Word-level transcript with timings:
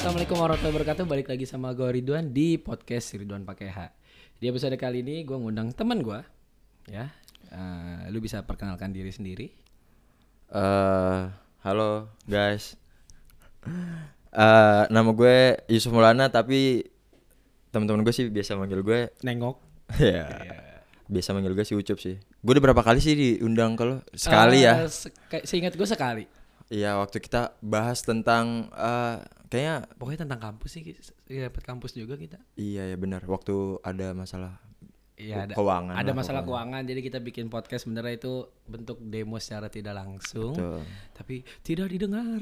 Assalamualaikum 0.00 0.40
warahmatullahi 0.40 0.72
wabarakatuh. 0.74 1.04
Balik 1.04 1.28
lagi 1.28 1.44
sama 1.44 1.76
gue 1.76 1.84
Ridwan 1.92 2.32
di 2.32 2.56
podcast 2.56 3.12
Ridwan 3.12 3.44
pakai 3.44 3.68
H. 3.68 3.78
Di 4.40 4.48
episode 4.48 4.72
kali 4.74 5.04
ini 5.04 5.20
gue 5.22 5.36
ngundang 5.36 5.76
teman 5.76 6.00
gue, 6.00 6.16
ya. 6.88 7.12
Eh, 7.50 8.08
lu 8.08 8.16
bisa 8.18 8.40
perkenalkan 8.40 8.88
diri 8.90 9.10
sendiri. 9.10 9.46
eh 10.50 11.22
halo 11.60 12.08
guys. 12.24 12.74
eh 14.32 14.82
nama 14.88 15.10
gue 15.12 15.36
Yusuf 15.68 15.92
Maulana 15.92 16.26
tapi 16.26 16.80
teman-teman 17.68 18.00
gue 18.00 18.10
sih 18.10 18.26
biasa 18.26 18.56
manggil 18.56 18.80
gue 18.80 19.12
Nengok. 19.20 19.60
ya. 20.00 20.24
Biasa 21.06 21.36
manggil 21.36 21.52
gue 21.52 21.62
si 21.62 21.76
Ucup 21.76 22.00
sih. 22.00 22.16
Gue 22.40 22.56
udah 22.56 22.64
berapa 22.64 22.80
kali 22.80 22.98
sih 22.98 23.12
diundang 23.12 23.76
kalau 23.76 24.00
sekali 24.10 24.64
Eh, 24.64 24.66
ya. 24.66 24.74
se- 24.88 25.12
kayak- 25.28 25.44
seingat 25.44 25.76
gue 25.76 25.84
sekali. 25.84 26.24
Iya, 26.70 26.96
waktu 26.96 27.18
kita 27.18 27.52
bahas 27.60 28.00
tentang 28.00 28.70
eh 28.72 29.18
kayaknya 29.50 29.90
Pokoknya 29.92 30.20
tentang 30.22 30.40
kampus 30.40 30.70
sih, 30.70 30.82
ya, 31.26 31.50
dapat 31.50 31.62
kampus 31.62 31.92
juga 31.92 32.14
kita. 32.14 32.38
iya 32.54 32.86
ya 32.86 32.96
benar 32.96 33.20
waktu 33.26 33.52
ada 33.82 34.14
masalah 34.14 34.56
Iya 35.18 35.44
ada. 35.44 35.52
keuangan. 35.52 35.92
Ada 35.92 36.06
lah 36.06 36.16
masalah 36.16 36.40
pokoknya. 36.40 36.48
keuangan, 36.48 36.82
jadi 36.88 37.00
kita 37.04 37.18
bikin 37.20 37.46
podcast 37.46 37.84
sebenarnya 37.84 38.16
itu 38.16 38.32
bentuk 38.64 38.96
demo 39.02 39.36
secara 39.36 39.68
tidak 39.68 39.92
langsung, 39.92 40.56
Tuh. 40.56 40.80
tapi 41.12 41.44
tidak 41.60 41.92
didengar. 41.92 42.40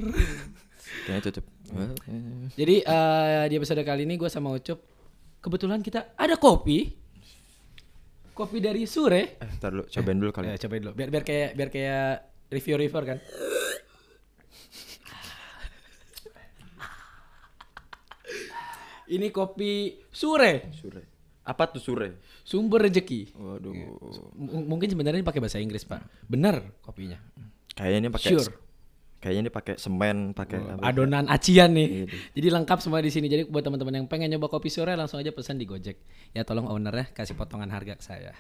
Kayaknya 1.03 1.23
tutup. 1.27 1.45
Jadi 2.55 2.77
eh, 2.79 3.45
di 3.51 3.55
episode 3.57 3.83
kali 3.83 4.07
ini 4.07 4.15
gue 4.15 4.31
sama 4.31 4.55
Ucup 4.55 4.79
kebetulan 5.41 5.83
kita 5.83 6.15
ada 6.15 6.39
kopi, 6.39 6.87
kopi 8.31 8.59
dari 8.59 8.87
Sure. 8.87 9.27
Eh, 9.35 9.49
ntar 9.59 9.75
dulu, 9.75 9.85
cobain 9.85 10.15
dulu 10.17 10.31
kali. 10.31 10.47
Ya, 10.47 10.57
cobain 10.57 10.79
dulu. 10.81 10.93
Biar 10.95 11.09
biar 11.11 11.25
kayak 11.25 11.51
biar 11.55 11.69
kayak 11.69 12.09
review-reviewer 12.49 13.05
kan. 13.05 13.19
Ini 19.09 19.33
kopi 19.33 19.97
Sure, 20.13 20.69
Sure. 20.77 21.03
Apa 21.49 21.65
tuh 21.73 21.81
sure? 21.81 22.21
sumber 22.45 22.85
rezeki. 22.85 23.33
Waduh. 23.33 23.73
M- 24.37 24.69
mungkin 24.69 24.93
sebenarnya 24.93 25.25
ini 25.25 25.27
pakai 25.27 25.41
bahasa 25.41 25.57
Inggris, 25.57 25.89
Pak. 25.89 26.29
Benar 26.29 26.61
kopinya. 26.85 27.17
Kayaknya 27.73 27.99
ini 28.05 28.11
pakai 28.13 28.31
Sure. 28.37 28.53
Kayaknya 29.19 29.41
ini 29.43 29.51
pakai 29.51 29.75
semen, 29.83 30.31
pakai 30.31 30.63
apa? 30.63 30.83
Adonan 30.87 31.27
acian 31.27 31.75
nih. 31.75 31.89
Iya. 31.91 32.07
Jadi 32.39 32.49
lengkap 32.55 32.79
semua 32.79 33.03
di 33.03 33.11
sini. 33.11 33.27
Jadi 33.27 33.51
buat 33.51 33.67
teman-teman 33.67 33.99
yang 33.99 34.07
pengen 34.07 34.31
nyoba 34.31 34.47
kopi 34.47 34.71
sore 34.71 34.95
langsung 34.95 35.19
aja 35.19 35.35
pesan 35.35 35.59
di 35.59 35.67
Gojek. 35.67 35.99
Ya 36.37 36.47
tolong 36.47 36.71
ownernya 36.71 37.11
kasih 37.11 37.35
potongan 37.35 37.67
harga 37.67 37.99
ke 37.99 38.05
saya. 38.07 38.31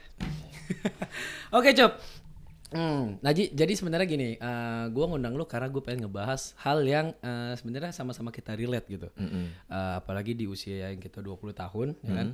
Oke, 1.59 1.75
Cop. 1.75 1.99
Hmm, 2.69 3.17
nah 3.25 3.33
jadi 3.33 3.73
sebenarnya 3.73 4.05
gini, 4.05 4.37
eh 4.37 4.85
gua 4.93 5.09
ngundang 5.09 5.33
lu 5.41 5.49
karena 5.49 5.73
gue 5.73 5.81
pengen 5.81 6.05
ngebahas 6.05 6.53
hal 6.61 6.85
yang 6.85 7.17
eh, 7.25 7.57
sebenarnya 7.57 7.97
sama-sama 7.97 8.29
kita 8.29 8.53
relate 8.53 8.87
gitu. 8.93 9.09
Mm-mm. 9.17 9.47
Eh, 9.73 9.95
apalagi 9.97 10.37
di 10.37 10.45
usia 10.45 10.93
yang 10.93 11.01
kita 11.01 11.25
20 11.25 11.57
tahun, 11.57 11.89
ya 12.05 12.13
kan? 12.13 12.29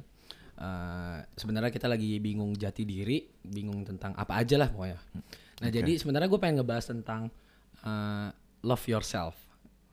Eh, 0.55 1.18
sebenarnya 1.38 1.70
kita 1.70 1.86
lagi 1.86 2.18
bingung 2.18 2.50
jati 2.58 2.82
diri, 2.82 3.30
bingung 3.46 3.86
tentang 3.86 4.14
apa 4.18 4.42
aja 4.42 4.58
lah 4.58 4.74
pokoknya. 4.74 4.98
Nah, 5.62 5.70
jadi 5.70 5.92
sebenarnya 6.02 6.27
gue 6.27 6.40
pengen 6.42 6.66
ngebahas 6.66 6.90
tentang 6.90 7.30
eh, 7.86 8.28
love 8.66 8.84
yourself 8.90 9.38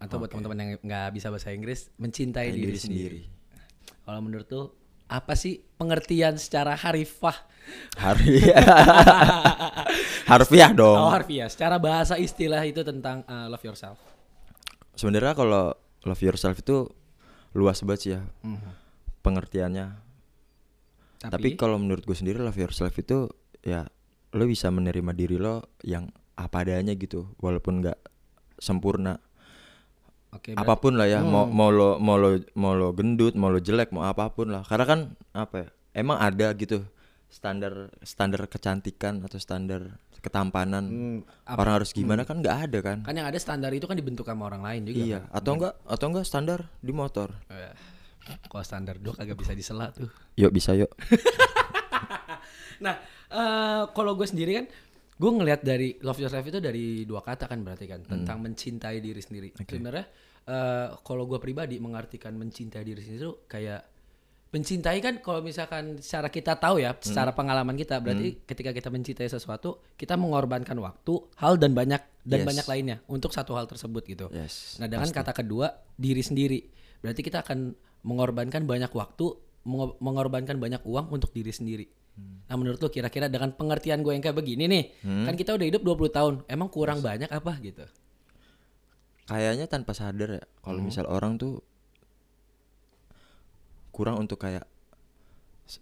atau 0.02 0.18
buat 0.18 0.34
teman-teman 0.34 0.58
yang 0.58 0.72
nggak 0.82 1.22
bisa 1.22 1.30
bahasa 1.30 1.54
Inggris, 1.54 1.94
mencintai 2.02 2.50
Kayak 2.50 2.58
diri, 2.58 2.80
sendiri. 2.82 3.22
Kalau 4.02 4.18
menurut 4.26 4.50
tuh 4.50 4.81
apa 5.12 5.36
sih 5.36 5.60
pengertian 5.76 6.40
secara 6.40 6.72
harifah? 6.80 7.36
Hari 8.00 8.40
harfiah 10.32 10.72
dong. 10.72 10.98
Oh, 10.98 11.12
harfiah, 11.12 11.52
secara 11.52 11.76
bahasa 11.78 12.16
istilah 12.16 12.64
itu 12.64 12.82
tentang 12.82 13.28
eh, 13.28 13.48
love 13.52 13.62
yourself. 13.62 14.00
Sebenarnya 14.96 15.36
kalau 15.36 15.76
love 16.08 16.22
yourself 16.24 16.56
itu 16.58 16.88
luas 17.52 17.84
banget 17.84 18.00
sih 18.00 18.12
ya 18.16 18.22
Mhm. 18.48 18.72
pengertiannya. 19.22 19.88
Tapi, 21.22 21.30
Tapi, 21.30 21.50
kalau 21.54 21.78
menurut 21.78 22.02
gue 22.02 22.18
sendiri 22.18 22.42
love 22.42 22.58
yourself 22.58 22.96
itu 22.98 23.30
ya 23.62 23.86
lo 24.32 24.44
bisa 24.48 24.72
menerima 24.72 25.12
diri 25.14 25.38
lo 25.38 25.76
yang 25.86 26.10
apa 26.34 26.64
adanya 26.66 26.96
gitu, 26.98 27.36
walaupun 27.38 27.84
nggak 27.84 28.00
sempurna. 28.58 29.20
Oke, 30.32 30.50
apa 30.54 30.74
pun 30.76 30.96
lah 30.96 31.06
ya, 31.06 31.20
mau 31.22 31.44
Hmm. 31.44 31.54
mau 31.54 31.70
lo 31.70 31.90
mau 31.98 32.16
lo 32.16 32.30
mau 32.54 32.72
lo 32.72 32.92
gendut, 32.92 33.34
mau 33.34 33.48
lo 33.48 33.58
jelek, 33.58 33.92
mau 33.92 34.04
apa 34.04 34.28
pun 34.28 34.50
lah. 34.50 34.64
Karena 34.64 34.86
kan 34.86 35.00
apa 35.32 35.56
ya? 35.58 35.68
Emang 35.94 36.18
ada 36.18 36.52
gitu 36.54 36.84
standar 37.28 37.74
standar 38.02 38.44
kecantikan 38.46 39.20
atau 39.22 39.38
standar 39.38 39.96
ketampanan 40.20 40.86
Hmm, 40.86 41.18
apa- 41.44 41.60
orang 41.60 41.74
harus 41.78 41.92
gimana 41.92 42.22
kan 42.22 42.38
nggak 42.38 42.58
ada 42.68 42.80
kan? 42.80 42.98
kan 43.02 43.12
yang 43.12 43.26
ada 43.26 43.36
standar 43.36 43.72
itu 43.72 43.84
kan 43.84 43.96
dibentuk 43.96 44.24
sama 44.24 44.46
orang 44.46 44.62
lain 44.62 44.82
juga. 44.86 45.02
Iya, 45.02 45.20
atau 45.30 45.52
enggak 45.56 45.74
atau 45.82 46.06
enggak 46.08 46.26
standar 46.26 46.60
di 46.78 46.92
motor. 46.92 47.34
Eh, 47.50 47.74
Kalau 48.46 48.62
standar 48.62 48.96
dok 48.96 49.18
agak 49.18 49.34
bisa 49.34 49.52
disela 49.52 49.90
tuh. 49.90 50.06
Yuk 50.36 50.52
bisa 50.52 50.72
yuk. 50.74 50.94
Nah, 52.80 52.98
eh, 53.30 53.82
kalau 53.92 54.14
gue 54.14 54.26
sendiri 54.26 54.52
kan, 54.56 54.66
gue 55.22 55.32
ngelihat 55.32 55.62
dari 55.62 56.02
love 56.02 56.18
yourself 56.18 56.42
itu 56.42 56.58
dari 56.58 57.06
dua 57.06 57.22
kata 57.22 57.46
kan 57.46 57.62
berarti 57.62 57.86
kan 57.86 58.02
tentang 58.02 58.42
mencintai 58.42 58.98
diri 58.98 59.22
sendiri. 59.22 59.54
Sebenarnya 59.78 60.06
eh, 60.44 60.88
kalau 61.06 61.30
gue 61.30 61.38
pribadi 61.38 61.78
mengartikan 61.78 62.34
mencintai 62.34 62.82
diri 62.82 62.98
sendiri 62.98 63.22
itu 63.22 63.34
kayak 63.46 63.82
mencintai 64.52 65.00
kan 65.00 65.16
kalau 65.24 65.40
misalkan 65.40 66.02
secara 66.04 66.28
kita 66.28 66.60
tahu 66.60 66.84
ya, 66.84 66.92
secara 67.00 67.32
pengalaman 67.32 67.72
kita 67.74 68.04
berarti 68.04 68.44
ketika 68.44 68.76
kita 68.76 68.92
mencintai 68.92 69.30
sesuatu, 69.30 69.80
kita 69.96 70.20
mengorbankan 70.20 70.76
waktu, 70.76 71.14
hal 71.40 71.56
dan 71.56 71.72
banyak 71.72 72.02
dan 72.22 72.44
Yes. 72.44 72.48
banyak 72.52 72.66
lainnya 72.68 72.98
untuk 73.08 73.32
satu 73.32 73.56
hal 73.56 73.64
tersebut 73.66 74.04
gitu. 74.04 74.28
Yes. 74.30 74.76
Nah, 74.78 74.92
dengan 74.92 75.08
kata 75.08 75.32
kedua 75.32 75.72
diri 75.96 76.20
sendiri. 76.20 76.60
Berarti 77.00 77.22
kita 77.24 77.42
akan 77.42 77.72
mengorbankan 78.04 78.68
banyak 78.68 78.92
waktu, 78.92 79.26
mengo- 79.64 79.96
mengorbankan 80.04 80.60
banyak 80.60 80.84
uang 80.84 81.10
untuk 81.10 81.32
diri 81.32 81.50
sendiri. 81.50 81.86
Nah, 82.20 82.60
menurut 82.60 82.84
lu 82.84 82.92
kira-kira 82.92 83.32
dengan 83.32 83.56
pengertian 83.56 84.04
gue 84.04 84.12
yang 84.12 84.20
kayak 84.20 84.36
begini 84.36 84.68
nih, 84.68 84.84
kan 85.24 85.34
kita 85.40 85.56
udah 85.56 85.66
hidup 85.72 85.82
20 85.88 86.12
tahun, 86.12 86.34
emang 86.52 86.68
kurang 86.68 87.00
banyak 87.00 87.32
apa 87.32 87.56
gitu? 87.64 87.88
Kayaknya 89.32 89.66
tanpa 89.72 89.96
sadar 89.96 90.44
ya 90.44 90.44
kalau 90.60 90.84
misal 90.84 91.08
orang 91.08 91.40
tuh 91.40 91.64
kurang 93.96 94.20
untuk 94.20 94.44
kayak 94.44 94.68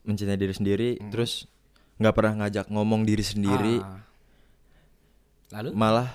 mencintai 0.05 0.37
diri 0.37 0.53
sendiri 0.53 0.89
terus 1.09 1.49
nggak 1.97 2.13
pernah 2.13 2.45
ngajak 2.45 2.69
ngomong 2.69 3.01
diri 3.01 3.25
sendiri. 3.25 3.81
Ah. 3.81 4.05
Lalu? 5.57 5.69
Malah 5.73 6.09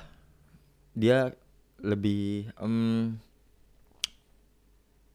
dia 0.94 1.34
lebih 1.82 2.54
em 2.62 3.18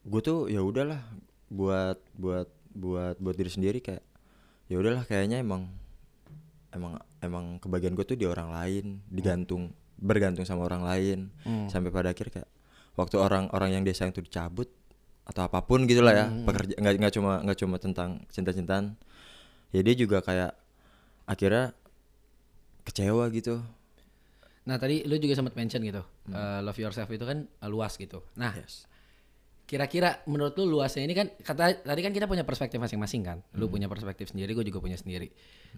gue 0.03 0.21
tuh 0.21 0.51
ya 0.51 0.59
udahlah 0.59 0.99
buat 1.47 1.97
buat 2.19 2.51
buat 2.75 3.15
buat 3.15 3.35
diri 3.39 3.47
sendiri 3.47 3.79
kayak 3.79 4.03
ya 4.69 4.77
udahlah 4.77 5.03
kayaknya 5.03 5.41
emang 5.41 5.67
emang 6.69 7.01
emang 7.19 7.45
kebagian 7.57 7.97
gue 7.97 8.05
tuh 8.05 8.13
di 8.15 8.29
orang 8.29 8.53
lain 8.53 9.01
digantung 9.09 9.73
bergantung 9.99 10.45
sama 10.47 10.63
orang 10.63 10.85
lain. 10.85 11.19
Sampai 11.67 11.91
pada 11.91 12.13
akhir 12.13 12.31
kayak 12.31 12.49
waktu 12.95 13.17
orang 13.19 13.51
orang 13.51 13.75
yang 13.75 13.83
dia 13.83 13.91
sayang 13.97 14.15
tuh 14.15 14.23
dicabut 14.23 14.69
atau 15.27 15.45
apa 15.45 15.61
pun 15.61 15.85
gitulah 15.85 16.13
ya 16.13 16.25
pekerja 16.47 16.73
nggak 16.79 16.93
nggak 17.05 17.13
cuma 17.13 17.31
nggak 17.43 17.59
cuma 17.59 17.75
tentang 17.81 18.23
cinta-cintaan. 18.31 18.95
Ya 19.75 19.81
dia 19.83 19.95
juga 19.97 20.21
kayak 20.23 20.53
akhirnya 21.29 21.73
kecewa 22.85 23.29
gitu. 23.29 23.61
Nah, 24.65 24.77
tadi 24.77 25.01
lu 25.05 25.17
juga 25.17 25.33
sempat 25.33 25.57
mention 25.57 25.81
gitu. 25.81 26.01
eh, 26.29 26.59
love 26.61 26.77
yourself 26.77 27.09
itu 27.09 27.25
kan 27.25 27.45
eh, 27.45 27.69
luas 27.69 27.97
gitu. 27.97 28.21
Nah, 28.37 28.53
kira-kira 29.69 30.25
menurut 30.25 30.57
lu 30.57 30.65
luasnya 30.73 31.05
ini 31.05 31.13
kan 31.13 31.29
kata 31.29 31.85
tadi 31.85 32.01
kan 32.01 32.09
kita 32.09 32.25
punya 32.25 32.41
perspektif 32.41 32.81
masing-masing 32.81 33.21
kan. 33.21 33.37
Lu 33.53 33.69
punya 33.69 33.85
perspektif 33.85 34.33
sendiri, 34.33 34.57
gue 34.57 34.65
juga 34.65 34.81
punya 34.81 34.97
sendiri. 34.97 35.29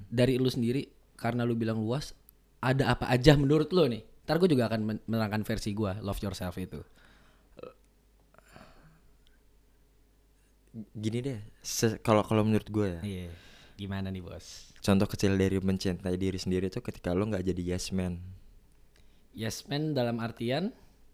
Dari 0.07 0.39
lu 0.39 0.47
sendiri 0.47 0.87
karena 1.19 1.43
lu 1.43 1.59
bilang 1.59 1.83
luas, 1.83 2.15
ada 2.63 2.95
apa 2.95 3.11
aja 3.11 3.35
menurut 3.35 3.67
lu 3.75 3.91
nih? 3.91 3.99
Ntar 4.23 4.39
gue 4.39 4.47
juga 4.47 4.71
akan 4.71 4.79
men- 4.79 5.03
menerangkan 5.03 5.43
versi 5.43 5.75
gue 5.75 5.91
love 5.99 6.23
yourself 6.23 6.55
itu. 6.55 6.79
gini 10.95 11.19
deh 11.19 11.39
kalau 11.99 12.23
kalau 12.23 12.47
menurut 12.47 12.63
gue 12.71 12.87
ya 12.87 13.01
Iya. 13.03 13.27
Gimana 13.75 14.07
nih, 14.07 14.23
Bos? 14.23 14.71
contoh 14.79 15.03
kecil 15.03 15.35
dari 15.35 15.59
mencintai 15.59 16.15
diri 16.15 16.39
sendiri 16.39 16.71
tuh 16.71 16.79
ketika 16.79 17.11
lo 17.11 17.27
nggak 17.27 17.43
jadi 17.43 17.75
yes 17.75 17.91
man 17.91 18.23
Yes 19.35 19.67
man 19.67 19.91
dalam 19.91 20.23
artian 20.23 20.71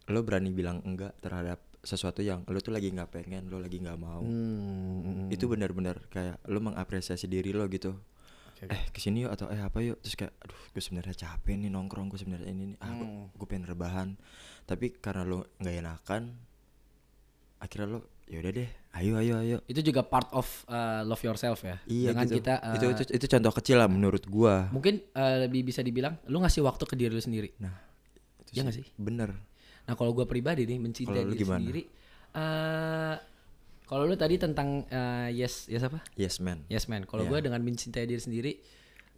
lo 0.07 0.21
berani 0.21 0.53
bilang 0.53 0.85
enggak 0.85 1.17
terhadap 1.19 1.57
sesuatu 1.87 2.19
yang 2.19 2.43
lo 2.51 2.59
tuh 2.59 2.75
lagi 2.75 2.91
nggak 2.91 3.07
pengen 3.07 3.47
lo 3.47 3.63
lagi 3.63 3.79
nggak 3.79 3.95
mau. 3.95 4.19
Hmm, 4.19 5.31
itu 5.31 5.47
benar-benar 5.47 6.03
kayak 6.11 6.43
lo 6.51 6.59
mengapresiasi 6.59 7.31
diri 7.31 7.55
lo 7.55 7.63
gitu. 7.71 7.95
Oke. 8.51 8.67
eh 8.73 8.83
ke 8.91 8.99
sini 8.99 9.23
yuk 9.23 9.31
atau 9.31 9.47
eh 9.47 9.61
apa 9.63 9.79
yuk? 9.79 10.01
Terus 10.03 10.17
kayak 10.19 10.33
aduh 10.43 10.59
gue 10.75 10.81
sebenarnya 10.83 11.15
capek 11.15 11.55
nih 11.55 11.69
nongkrong 11.71 12.11
gue 12.11 12.19
sebenarnya 12.19 12.49
ini 12.51 12.75
nih 12.75 12.77
ah 12.83 12.91
gue 13.31 13.47
pengen 13.47 13.69
rebahan. 13.69 14.19
Tapi 14.67 14.99
karena 14.99 15.23
lo 15.23 15.47
nggak 15.63 15.75
enakan 15.79 16.23
akhirnya 17.57 17.87
lo 17.97 17.99
ya 18.27 18.43
udah 18.43 18.51
deh 18.51 18.69
ayo 18.97 19.13
ayo 19.21 19.33
ayo. 19.39 19.57
Itu 19.69 19.79
juga 19.79 20.03
part 20.03 20.27
of 20.35 20.45
uh, 20.67 21.05
love 21.07 21.21
yourself 21.23 21.63
ya. 21.63 21.77
iya 21.87 22.11
Dengan 22.11 22.25
gitu. 22.27 22.41
kita 22.41 22.53
uh, 22.59 22.75
itu, 22.75 22.85
itu 22.91 23.03
itu 23.15 23.25
contoh 23.31 23.53
kecil 23.55 23.77
lah 23.79 23.87
menurut 23.87 24.25
gua. 24.27 24.67
Mungkin 24.73 24.99
uh, 25.15 25.47
lebih 25.47 25.63
bisa 25.71 25.79
dibilang 25.85 26.17
lu 26.27 26.41
ngasih 26.43 26.65
waktu 26.65 26.83
ke 26.83 26.93
diri 26.97 27.13
lu 27.13 27.21
sendiri. 27.21 27.53
nah 27.61 27.73
itu 28.43 28.57
Iya 28.57 28.61
nggak 28.67 28.77
sih? 28.81 28.85
bener 28.97 29.37
Nah 29.87 29.95
kalau 29.95 30.11
gue 30.11 30.23
pribadi 30.23 30.63
nih 30.63 30.77
mencintai 30.77 31.23
diri 31.23 31.39
gimana? 31.39 31.57
sendiri, 31.57 31.81
eh 32.33 33.15
kalau 33.87 34.03
lu 34.03 34.13
tadi 34.13 34.35
tentang 34.35 34.83
eh, 34.85 35.31
yes 35.31 35.71
yes 35.71 35.79
apa? 35.81 36.03
yes 36.13 36.43
man 36.43 36.67
Yes 36.67 36.85
man. 36.85 37.07
Kalau 37.07 37.23
Iya. 37.23 37.29
gua 37.29 37.39
dengan 37.39 37.63
mencintai 37.63 38.03
diri 38.03 38.19
sendiri, 38.19 38.51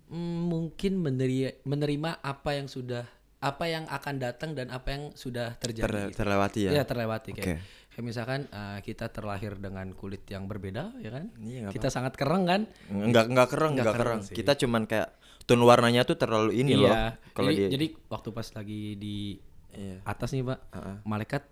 mm, 0.07 0.39
mungkin 0.45 1.01
meneri- 1.01 1.57
menerima 1.63 2.21
apa 2.21 2.53
yang 2.53 2.69
sudah, 2.69 3.01
apa 3.39 3.65
yang 3.65 3.89
akan 3.89 4.15
datang 4.21 4.53
dan 4.53 4.69
apa 4.69 4.93
yang 4.93 5.03
sudah 5.13 5.57
terjadi. 5.57 5.89
Ter- 5.89 6.13
gitu. 6.13 6.21
terlewati 6.21 6.59
ya 6.69 6.71
Iya 6.71 6.83
terlewati 6.85 7.29
kayak. 7.33 7.47
Oke. 7.49 7.57
Kayak 7.89 8.05
misalkan 8.05 8.41
eh, 8.45 8.79
kita 8.85 9.09
terlahir 9.09 9.57
dengan 9.57 9.89
kulit 9.91 10.21
yang 10.29 10.45
berbeda, 10.45 10.93
ya 11.01 11.09
kan? 11.09 11.33
Iya, 11.41 11.57
nggak 11.65 11.73
kita 11.73 11.89
sangat 11.89 12.13
kereng 12.13 12.45
kan? 12.45 12.61
Enggak 12.93 13.25
enggak 13.25 13.47
kereng, 13.49 13.73
Nggak 13.73 13.85
enggak 13.89 13.97
kereng. 13.97 14.21
Kita 14.29 14.51
cuman 14.55 14.83
kayak 14.85 15.09
tone 15.49 15.65
warnanya 15.65 16.05
tuh 16.05 16.13
terlalu 16.13 16.61
ini 16.61 16.77
loh. 16.77 16.93
iya. 16.93 17.17
Kalau 17.33 17.49
jadi, 17.49 17.57
dia 17.57 17.69
jadi 17.73 17.85
waktu 18.05 18.29
pas 18.29 18.47
lagi 18.53 18.93
di 18.93 19.33
Iya. 19.79 20.03
atas 20.03 20.35
nih 20.35 20.43
pak, 20.43 20.59
malaikat 21.07 21.43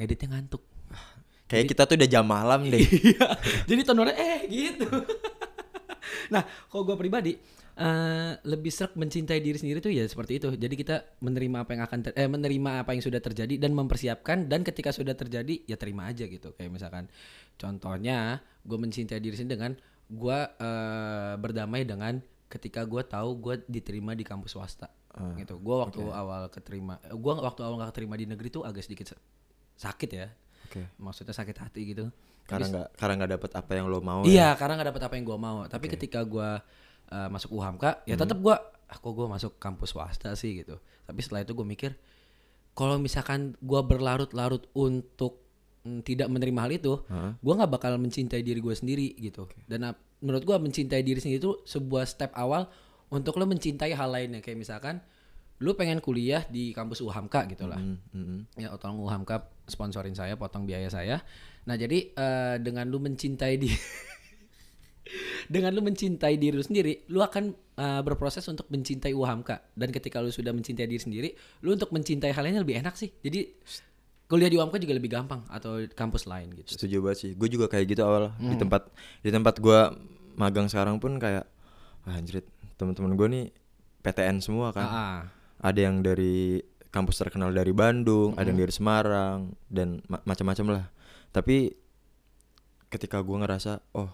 ngeditnya 0.00 0.28
ngantuk. 0.32 0.64
kayak 1.50 1.66
kita 1.66 1.82
tuh 1.84 1.98
udah 1.98 2.08
jam 2.08 2.24
malam 2.24 2.64
deh. 2.70 2.80
Iya. 2.88 3.26
Jadi 3.68 3.80
tonornya 3.84 4.16
eh 4.16 4.40
gitu. 4.48 4.86
nah, 6.34 6.46
kalau 6.70 6.88
gue 6.88 6.96
pribadi 6.96 7.32
eh 7.80 8.32
lebih 8.44 8.68
serak 8.68 8.92
mencintai 8.92 9.40
diri 9.40 9.56
sendiri 9.56 9.80
tuh 9.82 9.90
ya 9.92 10.06
seperti 10.06 10.38
itu. 10.40 10.48
Jadi 10.54 10.74
kita 10.78 11.20
menerima 11.20 11.64
apa 11.64 11.70
yang 11.74 11.82
akan 11.84 11.98
ter- 12.06 12.16
eh 12.16 12.28
menerima 12.28 12.86
apa 12.86 12.92
yang 12.94 13.02
sudah 13.02 13.20
terjadi 13.20 13.56
dan 13.58 13.72
mempersiapkan 13.74 14.46
dan 14.46 14.62
ketika 14.62 14.94
sudah 14.94 15.12
terjadi 15.16 15.64
ya 15.66 15.74
terima 15.74 16.06
aja 16.06 16.24
gitu. 16.28 16.54
Kayak 16.54 16.70
misalkan 16.76 17.04
contohnya 17.58 18.40
gue 18.64 18.78
mencintai 18.78 19.18
diri 19.18 19.34
sendiri 19.34 19.58
dengan 19.58 19.72
gue 20.10 20.38
eh 20.60 21.34
berdamai 21.40 21.82
dengan 21.88 22.20
ketika 22.50 22.84
gue 22.86 23.02
tahu 23.06 23.30
gue 23.42 23.54
diterima 23.66 24.14
di 24.14 24.22
kampus 24.22 24.54
swasta. 24.54 24.99
Gitu. 25.36 25.58
Gue 25.58 25.76
waktu 25.76 26.00
awal 26.06 26.46
keterima, 26.48 26.96
gue 27.02 27.32
waktu 27.34 27.60
awal 27.60 27.82
keterima 27.90 28.14
di 28.14 28.26
negeri 28.26 28.48
tuh 28.48 28.62
agak 28.62 28.82
sedikit 28.82 29.10
sa- 29.10 29.22
sakit 29.76 30.10
ya. 30.10 30.28
Oke. 30.66 30.86
Maksudnya 30.96 31.34
sakit 31.34 31.56
hati 31.58 31.80
gitu. 31.90 32.06
Karena 32.46 32.66
nggak 32.66 32.88
karena 32.94 33.14
nggak 33.18 33.32
dapet 33.38 33.50
apa 33.54 33.70
yang 33.74 33.86
lo 33.86 33.98
mau. 33.98 34.20
ya. 34.22 34.30
Iya, 34.30 34.48
karena 34.54 34.72
nggak 34.78 34.88
dapet 34.94 35.02
apa 35.02 35.14
yang 35.14 35.24
gue 35.26 35.38
mau. 35.38 35.58
Tapi 35.66 35.86
ketika 35.86 36.20
gue 36.22 36.48
uh, 37.10 37.28
masuk 37.28 37.50
UHAMKA, 37.52 38.06
ya 38.06 38.14
tetap 38.16 38.38
gue, 38.38 38.54
ah 38.54 38.98
kok 38.98 39.12
gue 39.12 39.26
masuk 39.26 39.52
kampus 39.58 39.90
swasta 39.90 40.34
sih 40.34 40.62
gitu. 40.62 40.78
Tapi 41.06 41.18
setelah 41.22 41.42
itu 41.42 41.54
gue 41.54 41.66
mikir, 41.66 41.90
kalau 42.72 42.98
misalkan 42.98 43.54
gue 43.58 43.80
berlarut-larut 43.82 44.66
untuk 44.74 45.42
mm, 45.82 46.02
tidak 46.02 46.26
menerima 46.26 46.60
hal 46.60 46.72
itu, 46.72 46.92
gue 47.38 47.52
nggak 47.54 47.70
bakal 47.70 47.98
mencintai 47.98 48.42
diri 48.42 48.58
gue 48.58 48.74
sendiri 48.74 49.14
gitu. 49.18 49.46
Dan 49.66 49.86
uh, 49.86 49.94
menurut 50.22 50.42
gue 50.42 50.56
mencintai 50.58 51.02
diri 51.02 51.18
sendiri 51.18 51.38
itu 51.38 51.52
sebuah 51.66 52.06
step 52.06 52.30
awal 52.34 52.66
untuk 53.10 53.36
lo 53.36 53.44
mencintai 53.46 53.92
hal 53.92 54.10
lainnya. 54.10 54.40
Kayak 54.40 54.58
misalkan, 54.62 55.02
lu 55.60 55.76
pengen 55.76 56.00
kuliah 56.00 56.48
di 56.48 56.72
kampus 56.72 57.04
UHAMKA 57.04 57.44
gitu 57.52 57.68
lah 57.68 57.76
Mm, 57.76 58.00
mm, 58.16 58.24
mm. 58.24 58.40
ya 58.64 58.72
tolong 58.80 59.04
UHAMKA 59.04 59.68
sponsorin 59.68 60.16
saya 60.16 60.32
potong 60.32 60.64
biaya 60.64 60.88
saya 60.88 61.20
nah 61.68 61.76
jadi 61.76 62.16
eh, 62.16 62.56
dengan 62.64 62.88
lu 62.88 62.96
mencintai 62.96 63.60
di 63.60 63.68
dengan 65.52 65.74
lu 65.76 65.84
mencintai 65.84 66.40
diri 66.40 66.56
lu 66.56 66.64
sendiri 66.64 67.04
lu 67.12 67.20
akan 67.20 67.52
eh, 67.76 68.00
berproses 68.00 68.40
untuk 68.48 68.72
mencintai 68.72 69.12
UHAMKA 69.12 69.76
dan 69.76 69.88
ketika 69.92 70.24
lu 70.24 70.32
sudah 70.32 70.56
mencintai 70.56 70.88
diri 70.88 70.96
sendiri 70.96 71.28
lu 71.60 71.76
untuk 71.76 71.92
mencintai 71.92 72.32
hal 72.32 72.40
lainnya 72.40 72.64
lebih 72.64 72.80
enak 72.80 72.96
sih 72.96 73.12
jadi 73.20 73.44
kuliah 74.32 74.48
di 74.48 74.56
UHAMKA 74.56 74.80
juga 74.80 74.94
lebih 74.96 75.10
gampang 75.12 75.44
atau 75.52 75.82
kampus 75.92 76.24
lain 76.24 76.54
gitu 76.56 76.72
Setuju 76.78 77.02
banget 77.02 77.18
sih. 77.18 77.30
Gue 77.34 77.50
juga 77.50 77.66
kayak 77.66 77.84
gitu 77.84 78.00
awal 78.06 78.30
di 78.38 78.54
Hmm. 78.54 78.62
tempat 78.62 78.86
di 79.20 79.30
tempat 79.34 79.58
gua 79.58 79.90
magang 80.38 80.70
sekarang 80.70 81.02
pun 81.02 81.18
kayak 81.18 81.44
anjrit 82.06 82.46
teman-teman 82.80 83.12
gue 83.12 83.28
nih 83.28 83.46
PTN 84.00 84.40
semua 84.40 84.72
kan. 84.72 84.82
Ah, 84.82 84.96
ah. 84.96 85.18
Ada 85.60 85.86
yang 85.86 86.00
dari 86.00 86.64
kampus 86.88 87.20
terkenal 87.20 87.52
dari 87.52 87.70
Bandung, 87.70 88.32
ada 88.34 88.48
yang 88.48 88.58
dari 88.58 88.72
Semarang 88.72 89.38
dan 89.68 90.00
ma- 90.08 90.24
macam-macam 90.24 90.66
lah. 90.72 90.84
Tapi 91.28 91.76
ketika 92.88 93.20
gua 93.20 93.44
ngerasa 93.44 93.78
oh 93.94 94.10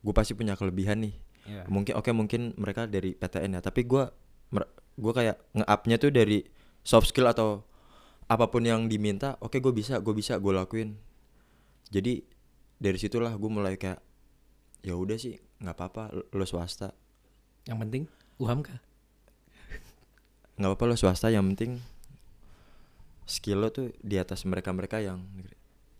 gue 0.00 0.14
pasti 0.14 0.32
punya 0.32 0.54
kelebihan 0.54 1.02
nih 1.02 1.14
Iya. 1.44 1.64
mungkin 1.66 1.96
oke 1.96 2.12
mungkin 2.12 2.52
mereka 2.56 2.84
dari 2.84 3.12
PTN 3.12 3.56
ya 3.56 3.60
tapi 3.60 3.82
gua 3.82 4.12
mer- 4.48 4.68
gua 4.94 5.12
kayak 5.12 5.36
nge-upnya 5.52 5.96
tuh 5.96 6.08
dari 6.08 6.44
soft 6.80 7.08
skill 7.08 7.24
atau 7.26 7.64
apa 8.24 8.48
pun 8.48 8.60
yang 8.60 8.84
diminta 8.84 9.40
oke 9.40 9.56
gue 9.56 9.72
bisa 9.72 9.96
gue 9.98 10.12
bisa 10.12 10.36
gue 10.36 10.52
lakuin 10.52 11.00
jadi 11.88 12.20
dari 12.76 12.96
situlah 12.96 13.32
gue 13.32 13.48
mulai 13.48 13.76
kayak 13.76 13.96
ya 14.80 14.92
udah 14.92 15.16
sih 15.16 15.40
nggak 15.58 15.72
apa-apa 15.72 16.02
lo 16.28 16.44
swasta 16.44 16.92
yang 17.68 17.78
penting 17.78 18.08
UHAMKA 18.40 18.80
nggak 20.58 20.68
apa-apa 20.74 20.84
lo 20.90 20.96
swasta 20.98 21.30
yang 21.30 21.46
penting 21.54 21.78
skill 23.28 23.60
lo 23.60 23.68
tuh 23.68 23.92
di 24.00 24.16
atas 24.16 24.42
mereka-mereka 24.48 25.04
yang 25.04 25.20
negeri, 25.36 25.56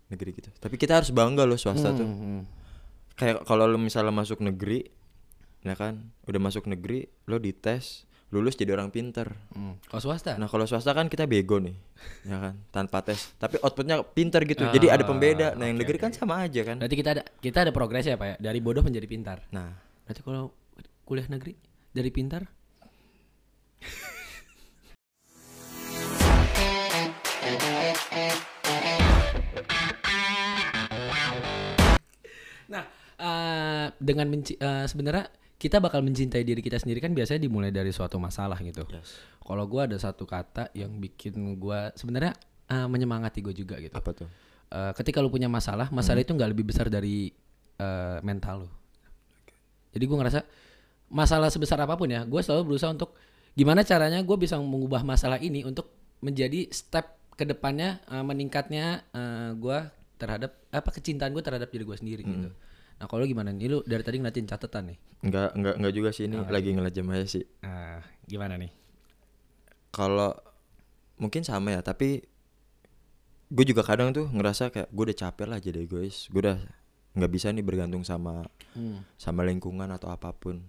negeri 0.09 0.29
gitu. 0.41 0.49
Tapi 0.57 0.75
kita 0.81 0.97
harus 0.97 1.13
bangga 1.13 1.45
lo 1.45 1.55
swasta 1.55 1.93
tuh. 1.93 2.03
Hmm, 2.03 2.19
hmm. 2.19 2.41
kayak 3.13 3.45
kalau 3.45 3.69
lo 3.69 3.77
misalnya 3.77 4.09
masuk 4.09 4.41
negeri 4.41 4.89
ya 5.61 5.77
kan? 5.77 6.09
Udah 6.25 6.41
masuk 6.41 6.65
negeri 6.65 7.05
lo 7.29 7.37
dites 7.37 8.09
lulus 8.29 8.57
jadi 8.57 8.77
orang 8.77 8.89
pinter. 8.93 9.29
Hmm. 9.53 9.77
kalau 9.89 10.01
swasta? 10.01 10.41
Nah 10.41 10.49
kalau 10.49 10.65
swasta 10.65 10.93
kan 10.93 11.05
kita 11.05 11.29
bego 11.29 11.61
nih 11.61 11.77
ya 12.25 12.37
kan? 12.49 12.53
Tanpa 12.73 13.05
tes. 13.05 13.37
Tapi 13.37 13.61
outputnya 13.61 14.01
pinter 14.01 14.41
gitu. 14.49 14.65
Jadi 14.65 14.89
ada 14.89 15.05
pembeda. 15.05 15.53
Nah 15.53 15.69
yang 15.69 15.77
oke, 15.77 15.85
negeri 15.85 15.97
kan 16.01 16.11
sama 16.11 16.49
aja 16.49 16.65
kan? 16.65 16.81
Berarti 16.81 16.97
kita 16.97 17.09
ada 17.13 17.23
kita 17.39 17.57
ada 17.69 17.71
progres 17.71 18.09
ya 18.09 18.17
pak 18.17 18.27
ya? 18.27 18.35
Dari 18.41 18.59
bodoh 18.59 18.81
menjadi 18.81 19.05
pintar. 19.05 19.45
Nah. 19.53 19.69
Berarti 20.09 20.25
kalau 20.25 20.49
kuliah 21.09 21.25
negeri 21.25 21.57
dari 21.89 22.13
pintar? 22.13 22.45
nah, 32.69 32.85
eh, 33.17 33.89
dengan 33.97 34.29
menci 34.29 34.53
eh, 34.53 34.85
sebenarnya 34.85 35.33
kita 35.57 35.81
bakal 35.81 36.05
mencintai 36.05 36.45
diri 36.45 36.61
kita 36.61 36.77
sendiri 36.77 37.01
kan 37.01 37.17
biasanya 37.17 37.41
dimulai 37.41 37.73
dari 37.73 37.89
suatu 37.89 38.21
masalah 38.21 38.61
gitu. 38.61 38.85
yes. 38.93 39.17
Kalau 39.41 39.65
gua 39.65 39.89
ada 39.89 39.97
satu 39.97 40.29
kata 40.29 40.69
yang 40.77 41.01
bikin 41.01 41.57
gua 41.57 41.89
sebenarnya 41.97 42.37
eh, 42.69 42.85
menyemangati 42.85 43.41
gue 43.41 43.57
juga 43.57 43.81
gitu. 43.81 43.97
apa 43.97 44.13
tuh 44.13 44.29
Eh, 44.69 44.93
ketika 44.93 45.17
lu 45.17 45.33
punya 45.33 45.49
masalah, 45.49 45.89
masalah 45.89 46.21
itu 46.21 46.29
nggak 46.29 46.53
lebih 46.53 46.69
besar 46.69 46.93
dari 46.93 47.33
eh, 47.81 48.17
mental 48.21 48.65
lu. 48.65 48.69
Jadi 49.89 50.03
gue 50.05 50.17
ngerasa 50.21 50.39
masalah 51.09 51.49
sebesar 51.49 51.77
apa 51.79 51.93
pun 51.93 52.07
ya, 52.07 52.21
gue 52.21 52.39
selalu 52.39 52.63
berusaha 52.69 52.89
untuk 52.89 53.17
gimana 53.51 53.81
caranya 53.81 54.19
gue 54.19 54.37
bisa 54.37 54.55
mengubah 54.55 55.01
masalah 55.01 55.37
ini 55.37 55.61
untuk 55.61 55.89
menjadi 56.19 56.69
step 56.69 57.05
ke 57.31 57.43
depannya 57.43 57.99
eh, 58.05 58.21
meningkatnya 58.21 58.85
eh, 59.09 59.51
gue 59.53 59.77
terhadap 60.15 60.51
apa 60.69 60.89
kecintaan 60.89 61.31
gue 61.31 61.39
terhadap 61.39 61.67
diri 61.67 61.83
gue 61.83 61.95
sendiri 61.95 62.21
gitu. 62.23 62.49
Nah 62.99 63.07
kalau 63.07 63.23
gimana 63.23 63.49
nih? 63.49 63.67
Lu 63.67 63.79
dari 63.81 64.03
tadi 64.03 64.17
ngeliatin 64.17 64.43
catatan 64.45 64.91
nih. 64.91 64.97
nggak 65.19 65.49
nggak 65.53 65.75
nggak 65.77 65.93
juga 65.93 66.09
sih 66.09 66.25
ini 66.25 66.39
lagi 66.39 66.71
ngeliat 66.71 66.93
jam 66.93 67.07
aja 67.09 67.27
sih 67.27 67.43
Nah, 67.59 67.99
gimana 68.23 68.55
nih? 68.55 68.71
kalau 69.89 70.31
mungkin 71.17 71.41
sama 71.41 71.73
ya 71.73 71.81
tapi 71.81 72.23
gue 73.49 73.65
juga 73.65 73.81
kadang 73.81 74.13
tuh 74.13 74.29
ngerasa 74.29 74.69
kayak 74.69 74.87
gue 74.87 75.03
udah 75.03 75.17
capek 75.17 75.47
lah 75.49 75.57
jadi 75.57 75.81
egois 75.81 76.29
gue 76.29 76.39
udah 76.39 76.57
nggak 77.15 77.31
bisa 77.31 77.49
nih 77.49 77.65
bergantung 77.65 78.03
sama 78.03 78.45
Hmm. 78.69 79.01
sama 79.17 79.41
lingkungan 79.41 79.89
atau 79.89 80.07
apa 80.07 80.29
pun 80.29 80.61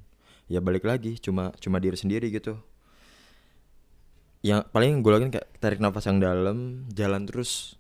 ya 0.50 0.58
balik 0.58 0.82
lagi 0.82 1.14
cuma 1.16 1.54
cuma 1.56 1.78
diri 1.78 1.94
sendiri 1.94 2.26
gitu 2.28 2.58
yang 4.40 4.64
paling 4.66 4.98
gue 4.98 5.12
lakuin 5.12 5.30
kayak 5.30 5.46
tarik 5.60 5.78
nafas 5.78 6.08
yang 6.08 6.18
dalam 6.18 6.88
jalan 6.90 7.22
terus 7.24 7.76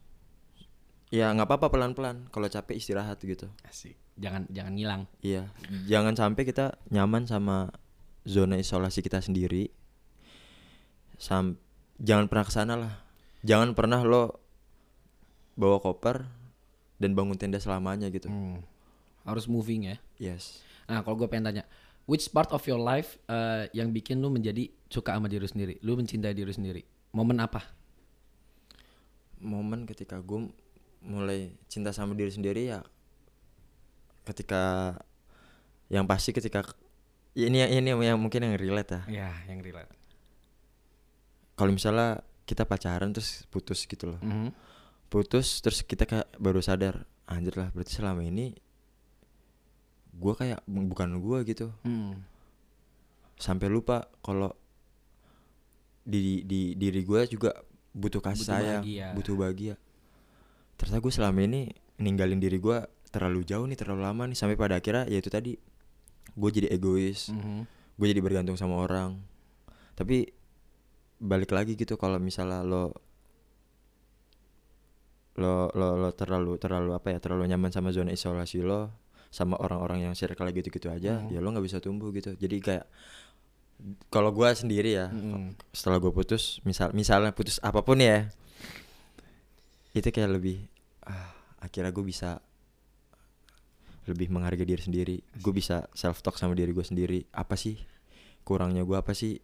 ya 1.08 1.32
nggak 1.32 1.48
apa-apa 1.48 1.66
pelan-pelan 1.68 2.30
kalau 2.30 2.46
capek 2.46 2.78
istirahat 2.78 3.18
gitu 3.18 3.50
Asik. 3.66 3.98
Jangan 4.20 4.44
jangan 4.52 4.72
ngilang. 4.76 5.02
iya 5.24 5.48
jangan 5.88 6.12
sampai 6.12 6.44
kita 6.44 6.76
nyaman 6.88 7.24
sama 7.24 7.72
zona 8.22 8.54
isolasi 8.54 9.00
kita 9.00 9.18
sendiri 9.18 9.72
sam 11.16 11.56
jangan 11.96 12.28
pernah 12.28 12.44
ke 12.44 12.52
sana 12.52 12.74
lah 12.76 12.92
jangan 13.40 13.72
pernah 13.72 14.04
lo 14.04 14.36
bawa 15.56 15.80
koper 15.80 16.28
dan 17.00 17.16
bangun 17.16 17.40
tenda 17.40 17.56
selamanya 17.56 18.12
gitu 18.12 18.28
Hmm. 18.28 18.60
Harus 19.24 19.48
moving 19.48 19.88
ya. 19.88 19.96
yes 20.16 20.60
Nah, 20.84 21.06
kalau 21.06 21.14
gue 21.14 21.30
pengen 21.30 21.46
tanya, 21.46 21.64
which 22.04 22.28
part 22.28 22.48
of 22.50 22.62
your 22.64 22.78
life 22.78 23.18
eh, 23.26 23.68
yang 23.72 23.90
bikin 23.90 24.18
lu 24.18 24.28
menjadi 24.28 24.68
suka 24.86 25.12
sama 25.12 25.26
diri 25.26 25.44
sendiri? 25.44 25.74
Lu 25.80 25.94
mencintai 25.94 26.32
diri 26.32 26.50
sendiri. 26.50 26.82
Momen 27.10 27.38
apa? 27.38 27.60
momen 29.40 29.88
ketika 29.88 30.20
gue 30.20 30.52
mulai 31.00 31.48
cinta 31.64 31.90
sama 31.90 32.12
diri 32.12 32.28
sendiri 32.28 32.68
ya 32.68 32.84
ketika 34.22 34.92
yang 35.88 36.04
pasti 36.04 36.30
ketika 36.30 36.60
ya 37.32 37.48
ini 37.48 37.64
ini 37.64 37.88
yang 38.04 38.20
mungkin 38.20 38.44
yang 38.44 38.60
relate 38.60 38.92
ya 38.92 39.02
Ya, 39.08 39.30
yang 39.48 39.64
relate. 39.64 39.88
kalau 41.56 41.72
misalnya 41.72 42.20
kita 42.44 42.68
pacaran 42.68 43.16
terus 43.16 43.48
putus 43.48 43.88
gitu 43.88 44.12
loh 44.12 44.20
Mhm. 44.20 44.52
putus 45.08 45.64
terus 45.64 45.80
kita 45.80 46.04
kayak 46.04 46.28
baru 46.36 46.60
sadar 46.60 47.08
anjir 47.24 47.56
lah 47.56 47.72
berarti 47.72 47.96
selama 47.96 48.20
ini 48.20 48.52
gue 50.12 50.34
kayak 50.34 50.60
bu- 50.64 50.86
bukan 50.86 51.16
gue 51.16 51.38
gitu 51.44 51.66
Hmm. 51.80 52.18
sampai 53.36 53.66
lupa 53.66 54.04
kalau 54.18 54.52
di 56.02 56.42
di 56.42 56.74
diri 56.74 57.00
gue 57.00 57.20
juga 57.28 57.54
butuh 57.92 58.20
kasih 58.20 58.42
Butuh 58.42 58.50
sayang 58.50 58.82
bahagia. 58.82 59.06
butuh 59.12 59.34
bahagia 59.34 59.74
ternyata 60.74 60.98
gue 60.98 61.12
selama 61.12 61.40
ini 61.40 61.60
ninggalin 61.96 62.38
diri 62.38 62.56
gue 62.56 62.78
terlalu 63.08 63.44
jauh 63.44 63.64
nih 63.64 63.76
terlalu 63.76 64.02
lama 64.02 64.24
nih 64.24 64.34
sampai 64.34 64.54
pada 64.54 64.76
akhirnya 64.76 65.04
ya 65.04 65.16
itu 65.16 65.28
tadi 65.28 65.54
gue 66.30 66.50
jadi 66.50 66.70
egois 66.70 67.28
Mhm. 67.28 67.60
gue 67.96 68.06
jadi 68.06 68.20
bergantung 68.20 68.54
sama 68.54 68.78
orang 68.78 69.20
tapi 69.92 70.30
balik 71.18 71.50
lagi 71.50 71.74
gitu 71.74 71.94
kalau 71.94 72.16
misalnya 72.16 72.62
lo 72.62 72.96
lo 75.36 75.68
lo 75.70 75.96
lo 75.96 76.10
terlalu 76.12 76.56
terlalu 76.56 76.90
apa 76.92 77.10
ya 77.10 77.18
terlalu 77.18 77.44
nyaman 77.46 77.70
sama 77.70 77.90
zona 77.90 78.10
isolasi 78.10 78.60
lo 78.60 78.92
sama 79.30 79.54
orang-orang 79.56 80.10
yang 80.10 80.14
circle 80.18 80.50
gitu 80.50 80.68
gitu 80.68 80.90
aja 80.90 81.22
Hmm. 81.22 81.30
ya 81.30 81.38
lo 81.38 81.54
nggak 81.54 81.62
bisa 81.64 81.78
tumbuh 81.78 82.10
gitu. 82.10 82.34
Jadi 82.34 82.56
kayak 82.58 82.84
kalau 84.12 84.28
gua 84.28 84.52
sendiri 84.52 84.92
ya 84.92 85.08
Mm-mm. 85.08 85.56
setelah 85.72 85.96
gue 85.96 86.12
putus 86.12 86.60
misal 86.68 86.92
misalnya 86.92 87.32
putus 87.32 87.56
apa 87.64 87.80
pun 87.80 87.96
ya 87.96 88.28
itu 89.90 90.04
kayak 90.04 90.36
lebih 90.36 90.68
ah, 91.06 91.32
akhirnya 91.58 91.88
gue 91.90 92.04
bisa 92.04 92.44
lebih 94.04 94.28
menghargai 94.32 94.66
diri 94.66 94.82
sendiri. 94.82 95.16
Gue 95.38 95.52
bisa 95.54 95.86
self 95.94 96.20
talk 96.20 96.34
sama 96.36 96.58
diri 96.58 96.74
gue 96.74 96.82
sendiri. 96.82 97.24
Apa 97.30 97.54
sih 97.54 97.78
kurangnya 98.42 98.82
gue 98.82 98.96
apa 98.96 99.14
sih 99.14 99.38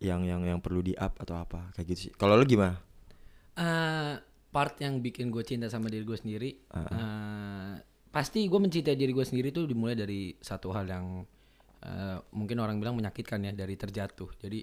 yang 0.00 0.24
yang 0.24 0.42
yang 0.42 0.58
perlu 0.58 0.80
di 0.80 0.96
up 0.96 1.16
atau 1.20 1.36
apa? 1.36 1.70
Kayak 1.76 1.86
gitu 1.94 2.00
sih. 2.08 2.12
Kalau 2.16 2.34
lo 2.34 2.42
gimana? 2.42 2.80
Eh, 3.54 4.14
part 4.50 4.74
yang 4.80 4.98
bikin 4.98 5.28
gue 5.28 5.44
cinta 5.44 5.68
sama 5.68 5.86
diri 5.86 6.02
gue 6.02 6.16
sendiri 6.16 6.50
Ah, 6.72 6.86
eh, 6.90 7.72
pasti 8.10 8.46
gue 8.46 8.58
mencintai 8.58 8.98
diri 8.98 9.14
gue 9.14 9.22
sendiri 9.22 9.48
tuh 9.50 9.64
dimulai 9.64 9.94
dari 9.94 10.34
satu 10.36 10.74
hal 10.74 10.86
yang 10.86 11.22
eh, 11.80 12.18
mungkin 12.34 12.58
orang 12.58 12.76
bilang 12.76 12.98
menyakitkan 12.98 13.40
ya 13.40 13.52
dari 13.54 13.74
terjatuh. 13.74 14.34
Jadi 14.36 14.60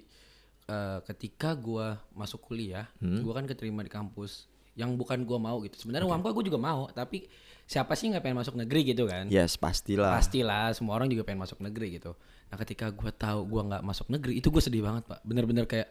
eh, 0.68 0.98
ketika 1.04 1.56
gue 1.56 1.96
masuk 2.12 2.44
kuliah 2.44 2.86
Hmm. 3.00 3.24
gue 3.24 3.32
kan 3.32 3.48
keterima 3.48 3.80
di 3.80 3.90
kampus 3.90 4.46
yang 4.78 4.94
bukan 4.94 5.26
gue 5.26 5.38
mau 5.40 5.58
gitu. 5.64 5.74
Sebenarnya 5.74 6.06
UAMKA 6.06 6.30
gue 6.30 6.44
juga 6.52 6.60
mau 6.60 6.86
tapi 6.92 7.26
siapa 7.66 7.98
sih 7.98 8.08
nggak 8.14 8.22
pengen 8.22 8.38
masuk 8.38 8.54
negeri 8.54 8.80
gitu 8.94 9.10
kan? 9.10 9.26
Yes 9.26 9.58
pastilah. 9.58 10.14
Pastilah 10.14 10.70
semua 10.76 10.94
orang 10.94 11.10
juga 11.10 11.26
pengen 11.26 11.42
masuk 11.42 11.58
negeri 11.58 11.98
gitu. 11.98 12.14
Nah 12.52 12.56
ketika 12.60 12.92
gue 12.92 13.10
tahu 13.10 13.42
gue 13.44 13.62
nggak 13.64 13.82
masuk 13.82 14.06
negeri 14.12 14.38
itu 14.38 14.48
gue 14.52 14.62
sedih 14.62 14.84
banget 14.84 15.08
pak. 15.08 15.20
Bener-bener 15.26 15.66
kayak 15.66 15.88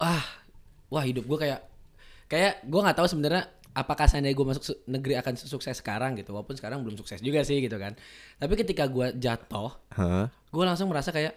ah 0.00 0.24
wah 0.90 1.04
hidup 1.04 1.28
gue 1.28 1.38
kayak 1.38 1.60
kayak 2.26 2.64
gue 2.66 2.80
nggak 2.80 2.96
tahu 2.96 3.06
sebenarnya 3.06 3.44
apakah 3.70 4.10
seandainya 4.10 4.34
gue 4.34 4.46
masuk 4.46 4.64
su- 4.66 4.80
negeri 4.86 5.14
akan 5.14 5.34
sukses 5.38 5.78
sekarang 5.78 6.18
gitu 6.18 6.34
walaupun 6.34 6.58
sekarang 6.58 6.82
belum 6.82 6.98
sukses 6.98 7.22
juga 7.22 7.46
sih 7.46 7.62
gitu 7.62 7.78
kan. 7.78 7.94
Tapi 8.36 8.54
ketika 8.58 8.90
gue 8.90 9.14
jatuh 9.14 9.70
gue 10.50 10.64
langsung 10.66 10.90
merasa 10.90 11.14
kayak 11.14 11.34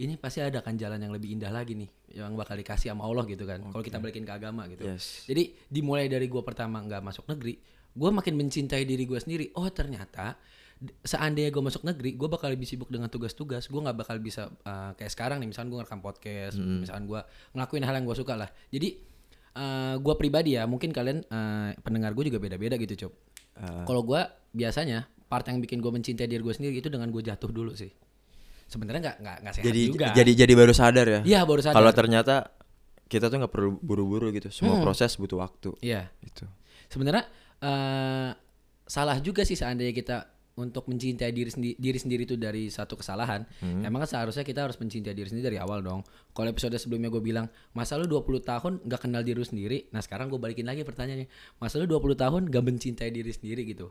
ini 0.00 0.16
pasti 0.16 0.40
ada 0.40 0.64
kan 0.64 0.80
jalan 0.80 0.96
yang 0.96 1.12
lebih 1.12 1.28
indah 1.36 1.52
lagi 1.52 1.76
nih 1.76 1.88
yang 2.16 2.32
bakal 2.32 2.56
dikasih 2.56 2.88
sama 2.92 3.04
Allah 3.04 3.28
gitu 3.28 3.44
kan 3.44 3.60
kalau 3.60 3.84
kita 3.84 4.00
balikin 4.00 4.24
ke 4.24 4.32
agama 4.32 4.64
gitu. 4.68 4.84
Yes. 4.88 5.28
jadi 5.28 5.52
dimulai 5.68 6.08
dari 6.08 6.24
gue 6.24 6.40
pertama 6.40 6.80
nggak 6.80 7.04
masuk 7.04 7.28
negeri 7.28 7.60
gue 7.90 8.10
makin 8.10 8.34
mencintai 8.38 8.86
diri 8.86 9.04
gue 9.04 9.18
sendiri. 9.18 9.50
Oh 9.58 9.66
ternyata 9.68 10.38
seandainya 11.04 11.52
gue 11.52 11.60
masuk 11.60 11.84
negeri 11.84 12.16
gue 12.16 12.28
bakal 12.30 12.48
lebih 12.48 12.64
sibuk 12.64 12.88
dengan 12.88 13.12
tugas-tugas. 13.12 13.68
Gue 13.68 13.80
nggak 13.84 13.96
bakal 14.00 14.16
bisa 14.22 14.48
uh, 14.64 14.96
kayak 14.96 15.12
sekarang 15.12 15.36
nih 15.44 15.52
misalnya 15.52 15.68
gue 15.74 15.78
ngerekam 15.84 16.00
podcast 16.00 16.56
misalnya 16.56 17.04
gue 17.04 17.20
ngelakuin 17.56 17.84
hal 17.84 17.94
yang 18.00 18.06
gue 18.08 18.16
suka 18.16 18.34
lah. 18.40 18.48
Jadi 18.72 18.88
uh, 19.52 19.94
gue 19.96 20.14
pribadi 20.14 20.54
ya 20.54 20.64
mungkin 20.64 20.90
kalian 20.90 21.22
uh, 21.26 21.74
pendengar 21.80 22.12
gue 22.12 22.28
juga 22.28 22.38
beda-beda 22.38 22.76
gitu 22.76 23.06
cop 23.06 23.14
Ah. 23.54 23.84
kalau 23.84 24.00
gue 24.00 24.16
biasanya 24.50 25.04
part 25.28 25.44
yang 25.44 25.60
bikin 25.60 25.78
gue 25.78 25.92
mencintai 25.92 26.24
diri 26.24 26.40
gue 26.40 26.50
sendiri 26.50 26.80
itu 26.80 26.88
dengan 26.88 27.06
gue 27.06 27.20
jatuh 27.20 27.50
dulu 27.50 27.76
sih. 27.76 27.92
Sebenarnya 28.64 29.00
nggak 29.04 29.16
nggak 29.20 29.36
nggak 29.42 29.52
sehat 29.52 29.66
jadi 29.66 29.82
juga. 29.84 30.06
jadi 30.16 30.32
jadi 30.32 30.52
baru 30.56 30.72
sadar 30.72 31.06
ya? 31.06 31.20
Iya, 31.26 31.40
baru 31.44 31.60
sadar. 31.60 31.76
kalau 31.76 31.92
ternyata 31.92 32.34
kita 33.04 33.26
tuh 33.26 33.36
nggak 33.36 33.52
perlu 33.52 33.70
buru-buru 33.76 34.30
gitu 34.30 34.48
semua 34.48 34.78
Hmm. 34.78 34.86
proses 34.86 35.12
butuh 35.14 35.42
waktu. 35.42 35.76
Iya. 35.82 36.08
Itu 36.22 36.48
sebenarnya 36.88 37.26
eh, 37.60 38.30
salah 38.86 39.18
juga 39.20 39.44
sih 39.44 39.54
seandainya 39.54 39.92
kita 39.92 40.16
untuk 40.60 40.84
mencintai 40.84 41.30
diri 41.30 41.48
sendiri 41.48 41.74
diri 41.74 41.96
sendiri 41.96 42.22
itu 42.22 42.36
dari 42.36 42.68
satu 42.68 42.94
kesalahan 42.94 43.48
Hmm. 43.58 43.80
emang 43.80 44.04
kan 44.04 44.10
seharusnya 44.10 44.42
kita 44.42 44.60
harus 44.62 44.76
mencintai 44.76 45.10
diri 45.10 45.26
sendiri 45.26 45.46
dari 45.46 45.58
awal 45.58 45.80
dong. 45.80 46.04
Kalau 46.30 46.46
episode 46.46 46.76
sebelumnya 46.76 47.08
gue 47.08 47.18
bilang 47.18 47.46
masa 47.70 47.96
lu 47.96 48.04
20 48.04 48.20
tahun 48.40 48.72
nggak 48.82 49.00
kenal 49.00 49.20
diri 49.20 49.34
lu 49.34 49.44
sendiri? 49.44 49.88
Nah 49.88 49.98
sekarang 49.98 50.28
gue 50.28 50.36
balikin 50.36 50.62
lagi 50.62 50.82
pertanyaannya 50.82 51.26
masa 51.56 51.76
lu 51.76 51.88
20 51.88 52.12
tahun 52.14 52.42
gak 52.46 52.60
mencintai 52.62 53.08
diri 53.08 53.30
sendiri? 53.30 53.64
Gitu. 53.64 53.88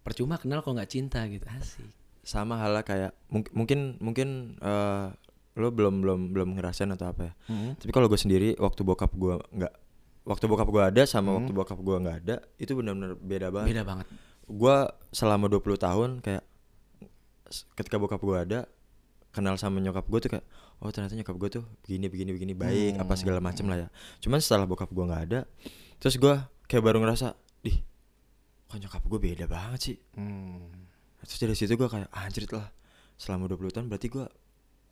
Percuma 0.00 0.36
kenal 0.36 0.60
kalau 0.60 0.74
nggak 0.74 0.90
cinta? 0.90 1.22
Gitu. 1.24 1.44
Asik. 1.46 1.88
Sama 2.20 2.56
halnya 2.56 2.82
kayak 2.82 3.12
mung- 3.26 3.52
mungkin 3.54 3.78
mungkin 3.98 4.28
eh, 4.58 5.06
lo 5.54 5.68
belum 5.68 6.00
belum 6.00 6.20
belum 6.30 6.48
ngerasain 6.54 6.88
atau 6.88 7.08
apa 7.08 7.22
ya. 7.24 7.32
Mhm. 7.46 7.70
tapi 7.78 7.90
kalau 7.90 8.06
gue 8.06 8.16
sendiri 8.16 8.54
waktu 8.56 8.80
bokap 8.80 9.10
gue 9.12 9.34
nggak 9.52 9.72
waktu 10.22 10.44
bokap 10.44 10.68
gue 10.68 10.82
ada 10.84 11.02
sama 11.02 11.34
waktu 11.34 11.50
bokap 11.50 11.78
gue 11.78 11.96
nggak 11.98 12.16
ada 12.22 12.36
itu 12.56 12.72
benar-benar 12.72 13.16
beda 13.16 13.48
banget. 13.48 13.68
Beda 13.72 13.82
banget 13.82 14.06
gue 14.48 14.76
selama 15.12 15.46
20 15.52 15.76
tahun 15.76 16.10
kayak 16.24 16.44
ketika 17.76 17.96
bokap 17.96 18.20
gue 18.20 18.36
ada 18.36 18.60
kenal 19.32 19.60
sama 19.60 19.80
nyokap 19.80 20.08
gue 20.08 20.20
tuh 20.24 20.30
kayak 20.36 20.46
oh 20.80 20.88
ternyata 20.88 21.14
nyokap 21.16 21.36
gue 21.36 21.50
tuh 21.60 21.64
begini 21.84 22.06
begini 22.08 22.30
begini 22.32 22.52
baik 22.56 22.92
apa 22.96 23.12
segala 23.14 23.38
macem 23.44 23.68
lah 23.68 23.86
ya. 23.86 23.88
Cuman 24.24 24.40
setelah 24.40 24.64
bokap 24.64 24.88
gue 24.88 25.04
nggak 25.04 25.22
ada 25.32 25.40
terus 26.00 26.16
gue 26.16 26.34
kayak 26.66 26.82
baru 26.84 27.04
ngerasa 27.04 27.36
dih 27.64 27.78
kok 28.68 28.78
nyokap 28.80 29.02
gue 29.04 29.20
beda 29.20 29.44
banget 29.48 29.80
sih? 29.80 29.96
Hmm. 30.16 30.88
terus 31.18 31.38
dari 31.40 31.54
situ 31.56 31.74
gue 31.76 31.88
kayak 31.88 32.08
anjir 32.14 32.48
lah 32.54 32.72
selama 33.18 33.50
20 33.50 33.74
tahun 33.74 33.86
berarti 33.90 34.08
gue 34.08 34.26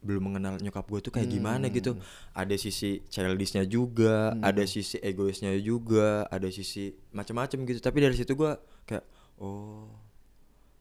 belum 0.07 0.23
mengenal 0.31 0.61
nyokap 0.61 0.87
gue 0.87 1.01
tuh 1.09 1.13
kayak 1.15 1.29
gimana 1.33 1.67
gitu. 1.73 1.97
Ada 2.37 2.55
sisi 2.61 3.03
childishnya 3.09 3.65
juga 3.67 4.37
ada 4.39 4.63
sisi 4.69 5.01
egoisnya 5.03 5.57
juga 5.59 6.29
ada 6.29 6.47
sisi 6.53 6.95
macam-macam 7.11 7.59
gitu. 7.67 7.81
Tapi 7.83 7.99
dari 8.05 8.15
situ 8.15 8.37
gue 8.37 8.53
kayak 8.87 9.03
oh 9.39 9.89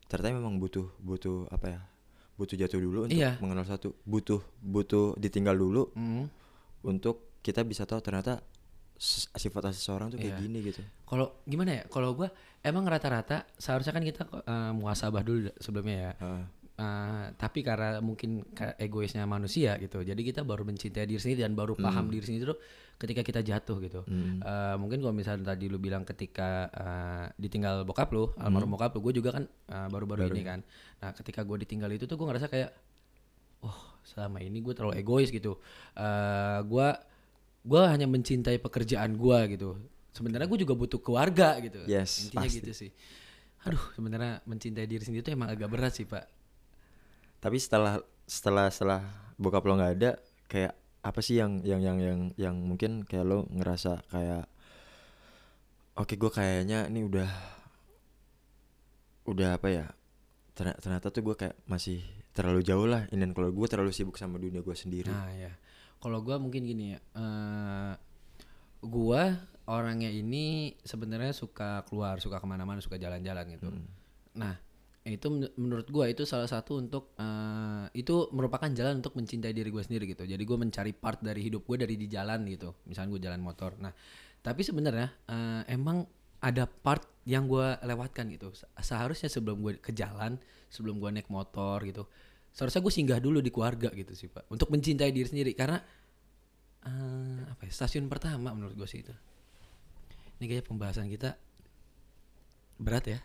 ternyata 0.05 0.37
memang 0.37 0.55
butuh 0.55 0.87
butuh 0.97 1.49
apa 1.49 1.67
ya 1.67 1.81
butuh 2.35 2.55
jatuh 2.55 2.77
dulu 2.77 2.99
untuk 3.05 3.15
Iya. 3.15 3.39
mengenal 3.39 3.63
satu 3.63 3.95
butuh 4.03 4.43
butuh 4.57 5.15
ditinggal 5.15 5.55
dulu 5.55 5.89
Hmm. 5.91 6.27
untuk 6.83 7.39
kita 7.39 7.61
bisa 7.61 7.83
tahu 7.83 7.99
ternyata 7.99 8.43
s- 8.93 9.31
sifat 9.31 9.69
asli 9.69 9.77
seseorang 9.77 10.07
tuh 10.09 10.17
kayak 10.17 10.35
Iya. 10.35 10.41
gini 10.41 10.57
gitu 10.61 10.81
Kalau 11.05 11.39
gimana 11.43 11.71
ya? 11.73 11.83
Kalau 11.85 12.11
gua 12.11 12.27
emang 12.59 12.83
rata-rata 12.83 13.45
seharusnya 13.55 13.91
kan 13.91 14.03
kita 14.03 14.23
eh, 14.25 14.71
muhasabah 14.73 15.21
dulu 15.21 15.47
sebelumnya 15.57 15.95
ya. 15.95 16.11
Heeh. 16.17 16.43
Eh, 16.75 17.25
tapi 17.39 17.63
karena 17.63 18.03
mungkin 18.03 18.43
egoisnya 18.75 19.23
manusia 19.23 19.79
gitu, 19.79 20.03
jadi 20.03 20.19
kita 20.19 20.43
baru 20.43 20.67
mencintai 20.67 21.07
diri 21.07 21.15
sendiri 21.23 21.47
dan 21.47 21.55
baru 21.55 21.71
paham 21.71 22.11
diri 22.11 22.27
sendiri 22.27 22.51
tuh 22.51 22.59
ketika 22.99 23.23
kita 23.23 23.39
jatuh 23.47 23.79
gitu. 23.79 24.03
Hmm. 24.03 24.43
Eh, 24.43 24.75
mungkin 24.75 24.99
kalau 24.99 25.15
misalnya 25.15 25.55
tadi 25.55 25.71
lu 25.71 25.79
bilang 25.79 26.03
ketika 26.03 26.67
eh, 26.67 27.25
ditinggal 27.39 27.87
bokap 27.87 28.11
lu, 28.11 28.27
almarhum 28.35 28.75
bokap 28.75 28.91
lu, 28.91 29.07
gue 29.07 29.23
juga 29.23 29.39
kan 29.39 29.47
baru-baru 29.87 30.27
ini 30.35 30.43
kan. 30.43 30.59
Nah 30.99 31.15
ketika 31.15 31.47
gue 31.47 31.63
ditinggal 31.63 31.87
itu 31.95 32.11
tuh 32.11 32.19
gue 32.19 32.27
ngerasa 32.27 32.51
kayak, 32.51 32.75
oh 33.63 33.95
selama 34.03 34.43
ini 34.43 34.59
gue 34.59 34.75
terlalu 34.75 34.99
egois 34.99 35.31
gitu. 35.31 35.55
Eh 35.95 36.59
gue 36.59 36.87
gue 37.63 37.81
hanya 37.87 38.03
mencintai 38.03 38.59
pekerjaan 38.59 39.15
gue 39.15 39.39
gitu. 39.55 39.79
Sebenarnya 40.11 40.51
gue 40.51 40.59
juga 40.67 40.75
butuh 40.75 40.99
keluarga 40.99 41.55
gitu. 41.63 41.87
Yes, 41.87 42.27
Intinya 42.27 42.51
pasti. 42.51 42.59
gitu 42.59 42.71
sih. 42.75 42.91
Aduh 43.63 43.95
sebenarnya 43.95 44.43
mencintai 44.43 44.83
diri 44.83 45.07
sendiri 45.07 45.23
itu 45.23 45.31
emang 45.31 45.55
agak 45.55 45.71
berat 45.71 45.95
sih 45.95 46.03
pak. 46.03 46.34
Tapi 47.45 47.61
setelah 47.61 48.01
setelah 48.25 48.73
setelah 48.73 49.01
bokap 49.37 49.61
lo 49.69 49.77
nggak 49.77 49.93
ada 50.01 50.17
kayak 50.49 50.73
apa 51.05 51.19
sih 51.21 51.37
yang 51.37 51.61
yang 51.61 51.77
yang 51.77 52.01
yang 52.01 52.19
yang 52.41 52.55
mungkin 52.57 53.05
kayak 53.05 53.21
lo 53.21 53.45
ngerasa 53.53 54.01
kayak 54.09 54.49
oke 55.93 56.13
gue 56.17 56.31
kayaknya 56.33 56.89
ini 56.89 57.05
udah 57.05 57.29
udah 59.29 59.61
apa 59.61 59.67
ya 59.69 59.85
ternyata, 60.57 60.81
ternyata 60.81 61.07
tuh 61.13 61.21
gue 61.21 61.35
kayak 61.37 61.55
masih 61.69 62.01
terlalu 62.33 62.65
jauh 62.65 62.89
lah 62.89 63.05
ini 63.13 63.29
kalau 63.37 63.53
gue 63.53 63.67
terlalu 63.69 63.93
sibuk 63.93 64.17
sama 64.17 64.41
dunia 64.41 64.65
gue 64.65 64.75
sendiri. 64.75 65.13
Nah 65.13 65.29
ya, 65.37 65.53
kalau 66.03 66.19
gua 66.19 66.41
mungkin 66.41 66.67
gini 66.67 66.93
ya, 66.93 66.99
eh 67.15 67.93
gua 68.83 69.39
orangnya 69.65 70.11
ini 70.11 70.75
sebenarnya 70.83 71.33
suka 71.33 71.81
keluar, 71.87 72.19
suka 72.21 72.37
ke 72.37 72.45
mana-mana, 72.45 72.83
suka 72.83 72.99
jalan-jalan 72.99 73.45
gitu. 73.55 73.71
Nah 74.35 74.59
itu 75.05 75.27
men- 75.29 75.53
menurut 75.53 75.85
gua 75.93 76.09
itu 76.09 76.25
salah 76.25 76.49
satu 76.49 76.81
untuk 76.81 77.13
eh 77.21 77.85
itu 77.93 78.25
merupakan 78.33 78.65
jalan 78.73 79.05
untuk 79.05 79.13
mencintai 79.13 79.53
diri 79.53 79.69
gua 79.69 79.85
sendiri 79.85 80.09
gitu. 80.09 80.25
Jadi 80.25 80.41
gua 80.41 80.57
mencari 80.57 80.97
part 80.97 81.21
dari 81.21 81.45
hidup 81.45 81.61
gue 81.69 81.77
dari 81.85 81.93
di 81.93 82.09
jalan 82.09 82.41
gitu. 82.49 82.73
Misalnya 82.89 83.09
gue 83.13 83.21
jalan 83.21 83.41
motor. 83.45 83.77
Nah 83.77 83.93
tapi 84.41 84.65
sebenarnya 84.65 85.09
eh, 85.29 85.61
emang 85.69 86.09
ada 86.41 86.65
part 86.65 87.05
yang 87.29 87.45
gua 87.45 87.77
lewatkan 87.85 88.29
gitu. 88.33 88.49
Se- 88.57 88.69
Seharusnya 88.81 89.29
sebelum 89.29 89.61
gue 89.61 89.77
ke 89.77 89.93
jalan, 89.93 90.41
sebelum 90.73 90.97
gua 90.97 91.13
naik 91.13 91.29
motor 91.29 91.85
gitu, 91.85 92.09
seharusnya 92.49 92.81
gue 92.81 92.93
singgah 92.93 93.19
dulu 93.21 93.45
di 93.45 93.53
keluarga 93.53 93.93
gitu 93.93 94.13
sih 94.17 94.25
pak, 94.29 94.49
untuk 94.49 94.73
mencintai 94.73 95.13
diri 95.13 95.29
sendiri 95.29 95.51
karena 95.53 95.77
eh, 96.85 97.41
apa 97.45 97.61
ya, 97.65 97.71
stasiun 97.73 98.09
pertama 98.09 98.53
menurut 98.57 98.73
gue 98.73 98.89
sih 98.89 99.05
itu. 99.05 99.13
Ini 100.41 100.45
kayak 100.49 100.65
pembahasan 100.67 101.07
kita 101.13 101.37
berat 102.75 103.05
ya. 103.07 103.19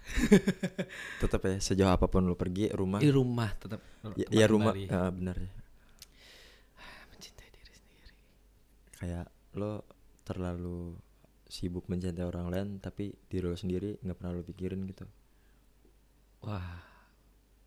tetap 1.22 1.40
ya 1.42 1.58
sejauh 1.58 1.90
apa 1.90 2.06
pun 2.06 2.22
lo 2.22 2.34
pergi 2.34 2.70
rumah 2.70 2.98
Di 2.98 3.10
rumah 3.10 3.50
tetap 3.52 3.82
ya, 4.14 4.26
ya 4.30 4.46
rumah 4.46 4.70
kembali. 4.70 4.86
ah, 4.88 5.10
benar 5.10 5.36
ya 5.36 5.50
mencintai 7.10 7.48
diri 7.48 7.72
sendiri. 7.72 8.12
kayak 8.94 9.26
lo 9.54 9.82
terlalu 10.22 10.94
sibuk 11.44 11.86
mencintai 11.86 12.22
orang 12.22 12.46
lain 12.46 12.68
tapi 12.78 13.10
diri 13.26 13.42
lo 13.44 13.54
sendiri 13.54 13.98
nggak 13.98 14.16
pernah 14.16 14.32
lo 14.32 14.42
pikirin 14.42 14.86
gitu 14.86 15.02
Wah, 16.40 16.80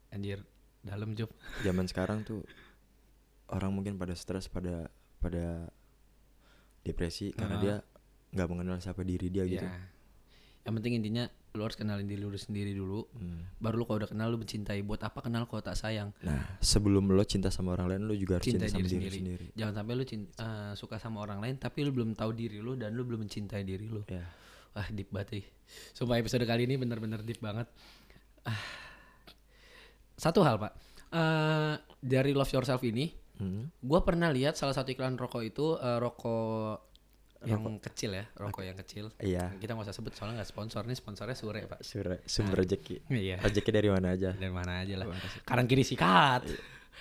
anjir 0.10 0.42
dalam 0.82 1.14
job. 1.14 1.30
zaman 1.62 1.86
sekarang 1.92 2.24
tuh 2.24 2.42
orang 3.48 3.70
mungkin 3.70 3.96
pada 3.96 4.12
stres 4.14 4.48
pada 4.48 4.88
pada 5.20 5.68
depresi 6.82 7.30
karena 7.30 7.56
Heeh. 7.56 7.62
dia 7.62 7.76
nggak 8.32 8.50
mengenal 8.50 8.80
siapa 8.80 9.04
diri 9.04 9.28
dia 9.28 9.44
gitu 9.44 9.62
Ya. 9.62 9.93
Yang 10.64 10.74
penting 10.76 10.94
intinya 10.96 11.24
lu 11.54 11.62
harus 11.62 11.76
kenalin 11.76 12.04
diri 12.04 12.20
lu 12.20 12.34
sendiri 12.34 12.72
dulu. 12.72 13.04
Hmm. 13.12 13.46
Baru 13.58 13.78
lu 13.78 13.84
kalau 13.84 14.00
udah 14.00 14.10
kenal 14.10 14.28
lu 14.28 14.38
mencintai. 14.38 14.80
Buat 14.82 15.04
apa 15.04 15.20
kenal 15.20 15.44
kalau 15.44 15.60
tak 15.60 15.76
sayang? 15.76 16.16
nah 16.20 16.40
sebelum 16.60 17.06
lo 17.06 17.22
cinta 17.24 17.48
sama 17.48 17.72
orang 17.72 17.88
lain 17.90 18.02
lo 18.06 18.14
juga 18.14 18.40
harus 18.40 18.46
Cintai 18.46 18.68
cinta 18.68 18.74
sama 18.74 18.82
diri 18.82 18.90
diri, 18.90 18.98
sendiri. 19.14 19.18
sendiri 19.44 19.46
Jangan 19.54 19.74
sampai 19.76 19.94
lu 19.94 20.04
cin- 20.04 20.32
eh, 20.34 20.72
suka 20.74 20.96
sama 20.98 21.18
orang 21.20 21.40
lain 21.40 21.56
tapi 21.58 21.80
lu 21.82 21.92
belum 21.92 22.14
tahu 22.14 22.32
diri 22.32 22.58
lu 22.58 22.74
dan 22.74 22.92
lu 22.92 23.04
belum 23.04 23.22
mencintai 23.22 23.62
diri 23.62 23.86
lu. 23.86 24.02
ya 24.08 24.24
Wah 24.72 24.88
deep 24.90 25.10
banget 25.10 25.30
nih. 25.38 25.46
Sumpah 25.92 26.18
episode 26.18 26.42
kali 26.44 26.64
ini 26.64 26.76
bener-bener 26.76 27.22
deep 27.22 27.38
banget. 27.38 27.70
Ah. 28.42 28.58
Satu 30.16 30.42
hal 30.42 30.58
pak, 30.58 30.74
Eh, 31.12 31.74
dari 32.00 32.34
Love 32.34 32.50
Yourself 32.52 32.82
ini, 32.82 33.14
Hmm. 33.34 33.70
gue 33.76 34.00
pernah 34.02 34.30
lihat 34.30 34.54
salah 34.54 34.74
satu 34.74 34.90
iklan 34.90 35.14
rokok 35.14 35.42
itu 35.44 35.74
eh, 35.76 35.98
rokok 36.00 36.93
yang 37.46 37.60
kecil 37.78 38.12
ya, 38.12 38.26
rokok 38.34 38.62
yang 38.62 38.76
kecil. 38.76 39.06
iya 39.18 39.52
Kita 39.54 39.72
nggak 39.72 39.86
usah 39.86 39.94
sebut 39.94 40.12
soalnya 40.12 40.40
nggak 40.40 40.50
sponsor 40.50 40.82
nih, 40.82 40.96
sponsornya 40.96 41.34
Sure 41.34 41.60
pak. 41.66 41.80
sumber 41.82 42.24
sumber 42.24 42.56
rezeki 42.60 43.04
Iya. 43.08 43.38
rezeki 43.38 43.70
dari 43.70 43.88
mana 43.88 44.08
aja 44.12 44.32
Dari 44.32 44.50
mana 44.50 44.80
aja 44.80 44.96
lah. 44.96 45.06
Kanan 45.42 45.66
kiri 45.66 45.82
sikat. 45.82 46.48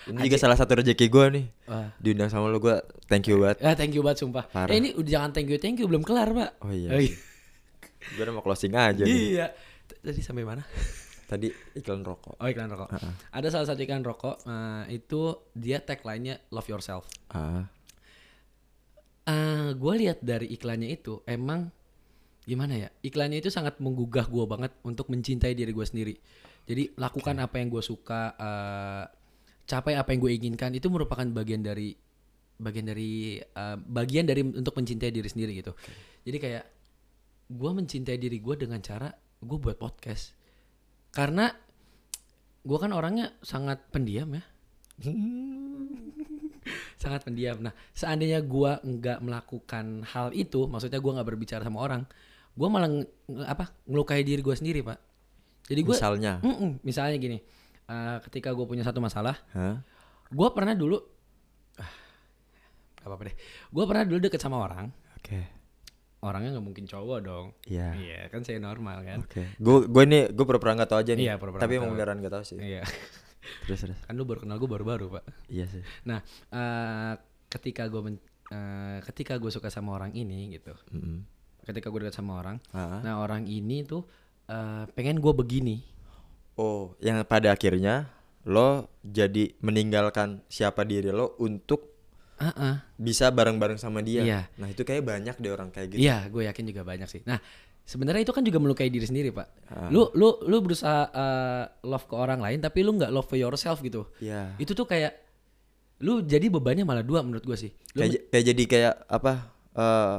ini 0.04 0.18
juga 0.20 0.34
salah 0.36 0.56
satu 0.56 0.74
rezeki 0.74 1.06
gue 1.06 1.26
nih 1.32 1.46
Wah. 1.64 1.94
diundang 1.96 2.26
sama 2.26 2.46
lo 2.46 2.58
gue 2.58 2.74
thank 3.06 3.26
you 3.26 3.38
banget 3.38 3.62
Ah, 3.62 3.72
thank 3.72 3.92
you 3.92 4.00
banget 4.00 4.18
sumpah. 4.20 4.44
Parah. 4.44 4.68
Eh 4.68 4.78
ini 4.78 4.90
udah 4.92 5.10
jangan 5.12 5.30
thank 5.30 5.46
you 5.46 5.56
thank 5.56 5.76
you 5.76 5.86
belum 5.86 6.00
kelar 6.00 6.26
pak. 6.28 6.50
oh 6.60 6.70
iya 6.70 6.88
Oh, 6.88 6.98
iya. 6.98 7.14
gue 8.10 8.20
udah 8.20 8.34
mau 8.34 8.42
closing 8.42 8.72
aja 8.72 9.00
nih 9.00 9.38
Iya. 9.38 9.46
Tadi 9.94 10.18
sampai 10.18 10.42
mana? 10.42 10.64
tadi 11.30 11.48
iklan 11.72 12.02
rokok 12.02 12.36
Oh 12.36 12.44
iklan 12.44 12.68
rokok. 12.68 12.92
Ada 13.30 13.48
salah 13.48 13.66
satu 13.66 13.80
iklan 13.80 14.02
rokok 14.02 14.42
eh, 14.42 14.96
itu 14.96 15.22
dia 15.52 15.78
tagline-nya 15.78 16.40
love 16.48 16.66
yourself. 16.66 17.06
ah 17.30 17.62
Eh 19.22 19.70
gue 19.78 19.94
lihat 20.02 20.18
dari 20.18 20.50
iklannya 20.50 20.90
itu 20.90 21.22
emang 21.30 21.70
gimana 22.42 22.74
ya? 22.74 22.88
Iklannya 23.06 23.38
itu 23.38 23.54
sangat 23.54 23.78
menggugah 23.78 24.26
gue 24.26 24.44
banget 24.50 24.72
untuk 24.82 25.06
mencintai 25.14 25.54
diri 25.54 25.70
gue 25.70 25.86
sendiri. 25.86 26.14
Jadi 26.66 26.94
lakukan 26.98 27.38
apa 27.42 27.58
yang 27.58 27.70
gue 27.70 27.82
suka, 27.82 28.34
eh, 28.38 29.04
capai 29.66 29.94
apa 29.94 30.10
yang 30.14 30.20
gue 30.22 30.32
inginkan 30.34 30.74
itu 30.74 30.90
merupakan 30.90 31.26
bagian 31.26 31.62
dari 31.62 31.94
bagian 32.58 32.86
dari 32.86 33.38
eh, 33.38 33.76
bagian 33.78 34.26
dari 34.26 34.42
untuk 34.42 34.74
mencintai 34.74 35.10
diri 35.14 35.28
sendiri 35.30 35.52
gitu. 35.58 35.72
Jadi 36.26 36.38
kayak 36.38 36.64
gue 37.50 37.70
mencintai 37.70 38.18
diri 38.18 38.38
gue 38.42 38.54
dengan 38.58 38.82
cara 38.82 39.10
gue 39.42 39.58
buat 39.58 39.78
podcast. 39.78 40.34
Karena 41.14 41.50
gue 42.62 42.78
kan 42.78 42.90
orangnya 42.94 43.38
sangat 43.42 43.86
pendiam 43.90 44.34
ya. 44.34 44.42
sangat 47.02 47.26
pendiam. 47.26 47.58
Nah, 47.58 47.74
seandainya 47.90 48.38
gua 48.46 48.78
nggak 48.78 49.18
melakukan 49.18 50.06
hal 50.06 50.30
itu, 50.30 50.70
maksudnya 50.70 51.02
gua 51.02 51.18
nggak 51.18 51.28
berbicara 51.34 51.62
sama 51.66 51.82
orang, 51.82 52.06
gua 52.54 52.68
malah 52.70 52.86
nge- 52.86 53.10
apa 53.42 53.74
ngelukai 53.90 54.22
diri 54.22 54.38
gua 54.38 54.54
sendiri, 54.54 54.86
Pak. 54.86 54.98
Jadi 55.66 55.80
gua 55.82 55.98
misalnya? 55.98 56.32
Mm-mm, 56.38 56.78
misalnya 56.86 57.18
gini, 57.18 57.38
eh, 57.90 58.16
ketika 58.30 58.54
gue 58.54 58.66
punya 58.66 58.86
satu 58.86 59.02
masalah, 59.02 59.34
Hah? 59.50 59.82
gua 60.30 60.54
pernah 60.54 60.78
dulu, 60.78 60.98
ah, 61.78 61.92
gak 63.02 63.06
apa-apa 63.10 63.22
deh, 63.30 63.36
gua 63.74 63.84
pernah 63.90 64.04
dulu 64.06 64.18
deket 64.22 64.38
sama 64.38 64.62
orang, 64.62 64.90
oke. 65.18 65.40
Orangnya 66.22 66.54
nggak 66.54 66.66
mungkin 66.70 66.86
cowok 66.86 67.18
dong, 67.18 67.46
iya. 67.66 67.90
Iya 67.98 68.20
kan 68.30 68.46
saya 68.46 68.62
normal 68.62 69.02
kan, 69.02 69.26
oke. 69.26 69.42
Gue 69.58 69.90
gue 69.90 70.04
nih 70.06 70.22
gue 70.30 70.44
pura-pura 70.46 70.78
nggak 70.78 70.90
tahu 70.94 71.02
aja 71.02 71.12
nih. 71.18 71.26
Iya, 71.26 71.34
pura-pura 71.34 71.66
tapi 71.66 71.82
emang 71.82 71.98
beneran 71.98 72.22
nggak 72.22 72.30
tahu 72.30 72.44
sih. 72.46 72.58
Iya, 72.62 72.86
terus 73.64 73.80
terus 73.80 73.98
kan 74.02 74.14
lu 74.14 74.22
baru 74.22 74.42
kenal 74.42 74.56
gue 74.56 74.66
baru-baru, 74.66 75.06
Pak. 75.12 75.24
iya 75.48 75.66
sih 75.66 75.82
Nah, 76.04 76.22
eh, 76.48 77.12
ketika 77.48 77.86
gue 77.86 78.00
ketika 79.02 79.36
gue 79.36 79.48
suka 79.48 79.66
sama 79.66 79.92
orang 79.92 80.12
ini 80.12 80.52
gitu, 80.52 80.76
Mm-mm. 80.90 81.24
ketika 81.62 81.88
gue 81.88 82.00
dekat 82.00 82.14
sama 82.14 82.36
orang, 82.36 82.60
Ah. 82.70 83.00
nah 83.00 83.18
orang 83.18 83.44
ini 83.44 83.80
tuh 83.82 84.04
eh, 84.44 84.84
pengen 84.92 85.18
gue 85.18 85.32
begini. 85.32 85.76
oh 86.54 86.92
yang 86.98 87.24
pada 87.24 87.48
akhirnya 87.50 88.12
lo 88.44 88.90
jadi 89.00 89.56
meninggalkan 89.58 90.44
siapa 90.46 90.82
diri 90.82 91.08
lo 91.08 91.32
untuk 91.38 91.88
ah. 92.36 92.84
bisa 92.92 93.30
bareng-bareng 93.30 93.78
sama 93.78 94.02
dia 94.02 94.20
Iya. 94.20 94.40
nah 94.54 94.66
itu 94.66 94.82
kayak 94.82 95.00
banyak 95.02 95.34
deh 95.34 95.48
orang 95.48 95.70
kayak 95.70 95.88
gitu 95.90 96.02
Iya, 96.02 96.28
gue 96.28 96.42
yakin 96.44 96.64
juga 96.66 96.82
banyak 96.82 97.08
sih. 97.08 97.22
Nah, 97.24 97.40
sebenarnya 97.82 98.22
itu 98.22 98.32
kan 98.32 98.42
juga 98.42 98.58
melukai 98.58 98.88
diri 98.88 99.02
sendiri, 99.02 99.30
Pak. 99.30 99.48
Ah. 99.68 99.88
Lu 99.88 100.10
lu 100.12 100.38
lu 100.42 100.56
berusaha 100.60 101.08
eh, 101.08 101.64
love 101.82 102.06
ke 102.06 102.14
orang 102.14 102.38
lain, 102.38 102.58
tapi 102.58 102.80
lu 102.80 102.94
nggak 102.94 103.10
love 103.10 103.26
for 103.26 103.36
yourself 103.36 103.80
gitu. 103.80 104.06
Iya. 104.18 104.54
Itu 104.56 104.72
tuh 104.72 104.84
kayak 104.84 105.12
lu 106.00 106.18
jadi 106.20 106.46
bebannya 106.46 106.82
malah 106.82 107.02
dua 107.02 107.22
menurut 107.22 107.42
gue 107.42 107.54
sih. 107.56 107.70
Lu 107.94 108.02
kayak, 108.02 108.30
kayak 108.30 108.44
jadi 108.50 108.62
kayak 108.66 108.94
apa 109.06 109.32
eh 109.72 110.18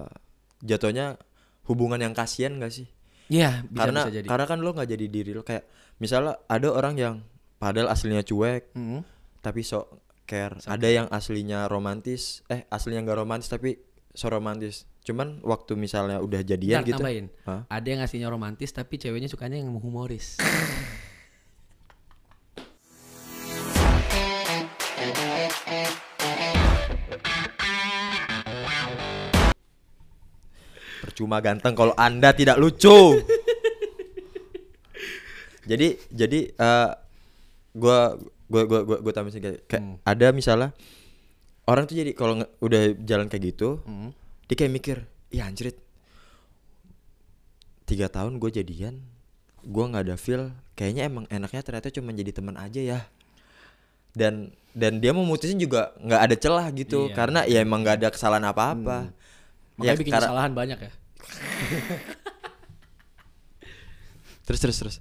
jatuhnya 0.64 1.20
hubungan 1.64 2.00
yang 2.00 2.16
kasihan 2.16 2.56
gak 2.56 2.72
sih 2.72 2.88
Iya, 3.28 3.68
bisa 3.68 3.80
karena 3.84 4.02
bisa 4.04 4.14
jadi. 4.16 4.28
karena 4.28 4.46
kan 4.48 4.60
lo 4.60 4.72
nggak 4.72 4.90
jadi 4.90 5.06
diri 5.08 5.32
lo 5.32 5.44
kayak 5.44 5.64
misalnya 6.00 6.40
ada 6.48 6.68
orang 6.72 6.96
yang 6.96 7.16
padahal 7.56 7.92
aslinya 7.92 8.24
cuek 8.24 8.72
Mm. 8.76 9.04
tapi 9.40 9.62
sok 9.62 9.88
care 10.24 10.56
ada 10.64 10.88
yang 10.88 11.08
aslinya 11.08 11.68
romantis 11.68 12.44
eh 12.48 12.64
aslinya 12.68 13.04
nggak 13.04 13.20
romantis 13.20 13.48
tapi 13.48 13.76
so 14.12 14.28
romantis 14.28 14.88
cuman 15.04 15.44
waktu 15.44 15.76
misalnya 15.76 16.24
udah 16.24 16.42
jadian 16.42 16.80
Ntar 16.80 16.88
gitu 16.88 17.04
tambahin. 17.04 17.28
Hah? 17.44 17.68
Ada 17.68 17.88
yang 17.92 18.02
aslinya 18.02 18.32
romantis 18.32 18.72
tapi 18.72 18.96
ceweknya 18.96 19.28
sukanya 19.28 19.60
yang 19.60 19.76
humoris. 19.76 20.40
percuma 31.04 31.44
ganteng 31.44 31.76
kalau 31.76 31.94
anda 32.00 32.32
tidak 32.32 32.56
lucu 32.56 33.20
jadi 35.70 36.00
jadi 36.12 36.40
eh 36.50 36.90
gua 37.76 38.16
gua 38.48 38.64
gua 38.68 38.80
gua, 38.84 38.98
gua 39.04 39.12
tambahin 39.14 39.40
kayak, 39.40 39.60
kayak 39.68 39.82
Hmm. 39.84 39.96
ada 40.04 40.28
misalnya 40.32 40.70
orang 41.68 41.88
tuh 41.88 41.96
jadi 41.96 42.12
kalau 42.16 42.40
udah 42.60 42.96
jalan 43.04 43.28
kayak 43.28 43.56
gitu 43.56 43.80
Mm. 43.84 44.12
Dia 44.54 44.62
kayak 44.62 44.70
mikir 44.70 45.02
iya 45.34 45.50
anjrit 45.50 45.82
tiga 47.84 48.06
tahun 48.06 48.38
gue 48.38 48.54
jadian 48.54 49.02
gue 49.66 49.84
nggak 49.90 50.06
ada 50.06 50.14
feel 50.14 50.54
kayaknya 50.78 51.10
emang 51.10 51.26
enaknya 51.26 51.66
ternyata 51.66 51.90
cuma 51.90 52.14
jadi 52.14 52.30
teman 52.30 52.54
aja 52.54 52.78
ya 52.78 53.00
dan 54.14 54.54
dan 54.78 55.02
dia 55.02 55.10
mau 55.10 55.26
mutusin 55.26 55.58
juga 55.58 55.90
nggak 55.98 56.22
ada 56.22 56.36
celah 56.38 56.70
gitu 56.70 57.10
Iya. 57.10 57.18
karena 57.18 57.40
ya 57.50 57.66
emang 57.66 57.82
nggak 57.82 57.98
ada 57.98 58.10
kesalahan 58.14 58.46
apa-apa 58.46 59.10
Makanya 59.74 59.98
bikin 59.98 60.14
karena- 60.14 60.30
kesalahan 60.30 60.54
banyak 60.54 60.80
ya. 60.86 60.92
terus 64.46 64.60
terus 64.62 64.78
terus 64.78 64.96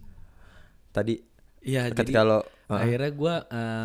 tadi 0.89 1.21
Iya, 1.61 1.93
ketika 1.93 2.19
jadi 2.19 2.27
lo 2.27 2.41
Heeh. 2.73 2.81
akhirnya 2.89 3.11
gue 3.13 3.35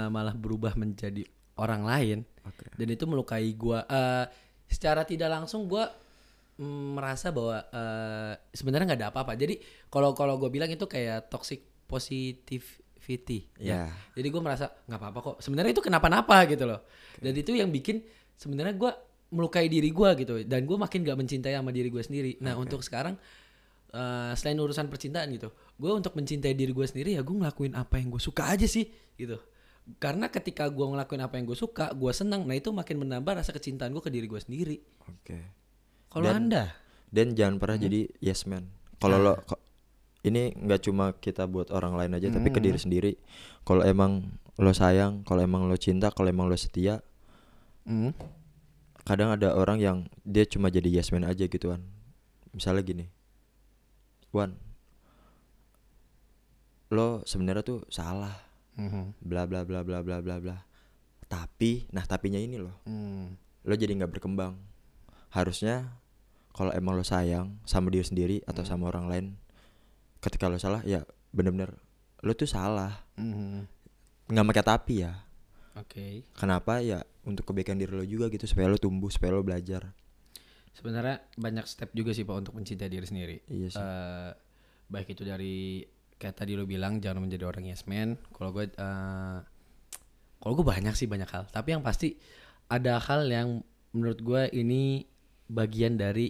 malah 0.09 0.33
berubah 0.33 0.73
menjadi 0.73 1.27
orang 1.59 1.83
lain 1.83 2.17
Oke. 2.41 2.71
dan 2.73 2.87
itu 2.87 3.03
melukai 3.05 3.51
gue. 3.53 3.79
Eh, 3.83 4.25
secara 4.67 5.07
tidak 5.07 5.31
langsung 5.31 5.65
gue 5.65 5.83
merasa 6.93 7.29
bahwa 7.29 7.61
eh, 7.69 8.33
sebenarnya 8.53 8.85
nggak 8.93 8.99
ada 9.01 9.09
apa-apa. 9.13 9.33
Jadi 9.37 9.61
kalau 9.93 10.11
kalau 10.17 10.41
gue 10.41 10.49
bilang 10.49 10.69
itu 10.69 10.89
kayak 10.89 11.29
toxic 11.29 11.61
positivity. 11.85 13.45
Ya. 13.61 13.87
Jadi 14.17 14.27
gue 14.27 14.41
merasa 14.41 14.73
nggak 14.89 14.99
apa-apa 14.99 15.19
kok. 15.21 15.35
Sebenarnya 15.39 15.71
itu 15.77 15.83
kenapa-napa 15.85 16.49
gitu 16.49 16.65
loh. 16.65 16.81
Dan 17.21 17.33
itu 17.37 17.53
yang 17.53 17.69
bikin 17.69 18.01
sebenarnya 18.35 18.73
gue 18.73 18.91
melukai 19.37 19.69
diri 19.69 19.93
gue 19.93 20.09
gitu. 20.17 20.33
Dan 20.43 20.65
gue 20.65 20.77
makin 20.77 21.05
gak 21.05 21.17
mencintai 21.19 21.53
sama 21.53 21.69
diri 21.69 21.93
gue 21.93 22.03
sendiri. 22.03 22.31
Nah 22.41 22.57
untuk 22.57 22.81
sekarang 22.81 23.13
eh, 23.93 24.31
selain 24.33 24.57
urusan 24.57 24.89
percintaan 24.89 25.29
gitu, 25.37 25.53
gue 25.53 25.91
untuk 25.93 26.17
mencintai 26.17 26.57
diri 26.57 26.73
gue 26.73 26.87
sendiri 26.89 27.13
ya 27.15 27.21
gue 27.21 27.35
ngelakuin 27.37 27.77
apa 27.77 28.01
yang 28.01 28.09
gue 28.09 28.21
suka 28.21 28.49
aja 28.49 28.65
sih 28.65 28.89
gitu. 29.13 29.37
Karena 29.97 30.27
ketika 30.27 30.67
gue 30.67 30.83
ngelakuin 30.83 31.21
apa 31.21 31.35
yang 31.35 31.47
gue 31.47 31.55
suka, 31.55 31.89
gue 31.89 32.11
senang. 32.11 32.43
Nah 32.43 32.53
itu 32.53 32.69
makin 32.69 32.99
menambah 32.99 33.33
rasa 33.33 33.49
kecintaan 33.49 33.89
gue 33.89 34.03
ke 34.03 34.11
diri 34.11 34.27
gue 34.27 34.37
sendiri. 34.37 34.77
oke. 35.01 35.37
Kalau 36.07 36.27
Dan- 36.27 36.47
anda, 36.47 36.63
dan 37.07 37.31
jangan 37.33 37.55
pernah 37.55 37.77
jadi 37.77 38.11
yes 38.19 38.43
man. 38.43 38.67
Kalau 38.97 39.15
lo 39.17 39.33
ko- 39.41 39.59
ini 40.21 40.51
nggak 40.51 40.81
cuma 40.81 41.13
kita 41.13 41.45
buat 41.45 41.69
orang 41.69 41.95
lain 41.95 42.11
aja 42.13 42.27
tapi 42.27 42.49
ke 42.49 42.59
diri 42.59 42.75
sendiri. 42.75 43.15
Kalau 43.63 43.79
emang 43.81 44.27
lo 44.55 44.71
sayang 44.71 45.23
kalau 45.23 45.39
emang 45.39 45.67
lo 45.67 45.75
cinta 45.75 46.09
kalau 46.09 46.27
emang 46.27 46.47
lo 46.47 46.55
setia 46.55 46.99
Hmm. 47.83 48.11
kadang 49.03 49.31
ada 49.31 49.53
orang 49.53 49.77
yang 49.77 49.97
dia 50.21 50.43
cuma 50.43 50.67
jadi 50.67 50.89
yes 50.89 51.11
man 51.11 51.23
aja 51.23 51.45
gituan 51.45 51.79
misalnya 52.51 52.81
gini. 52.81 53.05
Wan 54.29 54.57
lo 56.89 57.21
sebenarnya 57.23 57.63
tuh 57.63 57.83
salah 57.87 58.46
Mhm. 58.77 59.17
bla 59.19 59.43
bla 59.43 59.61
bla 59.61 59.81
bla 59.81 59.99
bla 59.99 60.17
bla 60.19 60.37
bla 60.37 60.57
tapi 61.25 61.89
nah 61.89 62.03
tapinya 62.03 62.37
ini 62.37 62.55
loh 62.55 62.77
Hmm. 62.85 63.35
lo 63.61 63.73
jadi 63.73 63.91
nggak 63.91 64.11
berkembang 64.11 64.55
harusnya 65.29 65.97
kalau 66.51 66.71
emang 66.71 66.93
lo 66.93 67.03
sayang 67.03 67.59
sama 67.63 67.89
diri 67.89 68.01
sendiri 68.01 68.37
atau 68.43 68.61
Hmm. 68.61 68.69
sama 68.69 68.83
orang 68.87 69.05
lain 69.05 69.25
ketika 70.19 70.47
lo 70.47 70.55
salah 70.55 70.81
ya 70.83 71.03
bener-bener 71.29 71.75
lo 72.19 72.31
tuh 72.31 72.47
salah 72.47 73.05
Mhm. 73.15 73.67
nggak 74.27 74.45
pakai 74.47 74.63
tapi 74.63 74.93
ya 74.99 75.13
Oke. 75.75 76.25
kenapa 76.31 76.79
ya 76.79 77.01
untuk 77.23 77.45
kebaikan 77.45 77.75
diri 77.75 77.91
lo 77.91 78.01
juga 78.01 78.27
gitu 78.27 78.45
supaya 78.45 78.65
lo 78.65 78.77
tumbuh 78.77 79.09
supaya 79.09 79.31
lo 79.31 79.41
belajar 79.41 79.91
Sebenarnya 80.69 81.25
banyak 81.33 81.65
step 81.65 81.89
juga 81.91 82.13
sih 82.13 82.21
Pak 82.21 82.37
untuk 82.37 82.53
mencintai 82.53 82.85
diri 82.85 83.01
sendiri. 83.01 83.41
iya 83.47 83.65
sih 83.67 83.81
Eh, 83.81 84.31
baik 84.87 85.09
itu 85.09 85.25
dari 85.25 85.81
kayak 86.17 86.35
tadi 86.37 86.57
lo 86.57 86.65
bilang 86.65 86.99
jangan 87.01 87.23
menjadi 87.25 87.45
orang 87.47 87.65
yes 87.69 87.85
man. 87.89 88.17
Kalau 88.33 88.53
gue 88.53 88.69
eh, 88.69 89.37
kalau 90.37 90.53
gue 90.53 90.65
banyak 90.65 90.93
sih 90.93 91.09
banyak 91.09 91.29
hal, 91.29 91.49
tapi 91.49 91.73
yang 91.73 91.81
pasti 91.81 92.17
ada 92.69 93.01
hal 93.01 93.25
yang 93.25 93.63
menurut 93.95 94.19
gue 94.21 94.43
ini 94.53 95.07
bagian 95.47 95.97
dari 95.97 96.29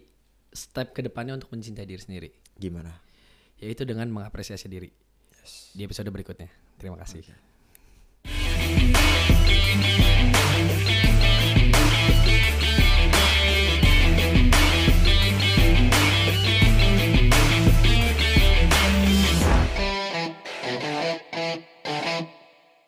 step 0.54 0.96
ke 0.96 1.04
depannya 1.04 1.36
untuk 1.36 1.52
mencintai 1.52 1.84
diri 1.84 2.02
sendiri, 2.02 2.30
gimana 2.56 3.08
yaitu 3.58 3.84
dengan 3.86 4.10
mengapresiasi 4.14 4.70
diri. 4.70 4.90
Di 5.74 5.82
episode 5.86 6.10
berikutnya. 6.14 6.50
Terima 6.78 6.98
kasih. 7.02 7.26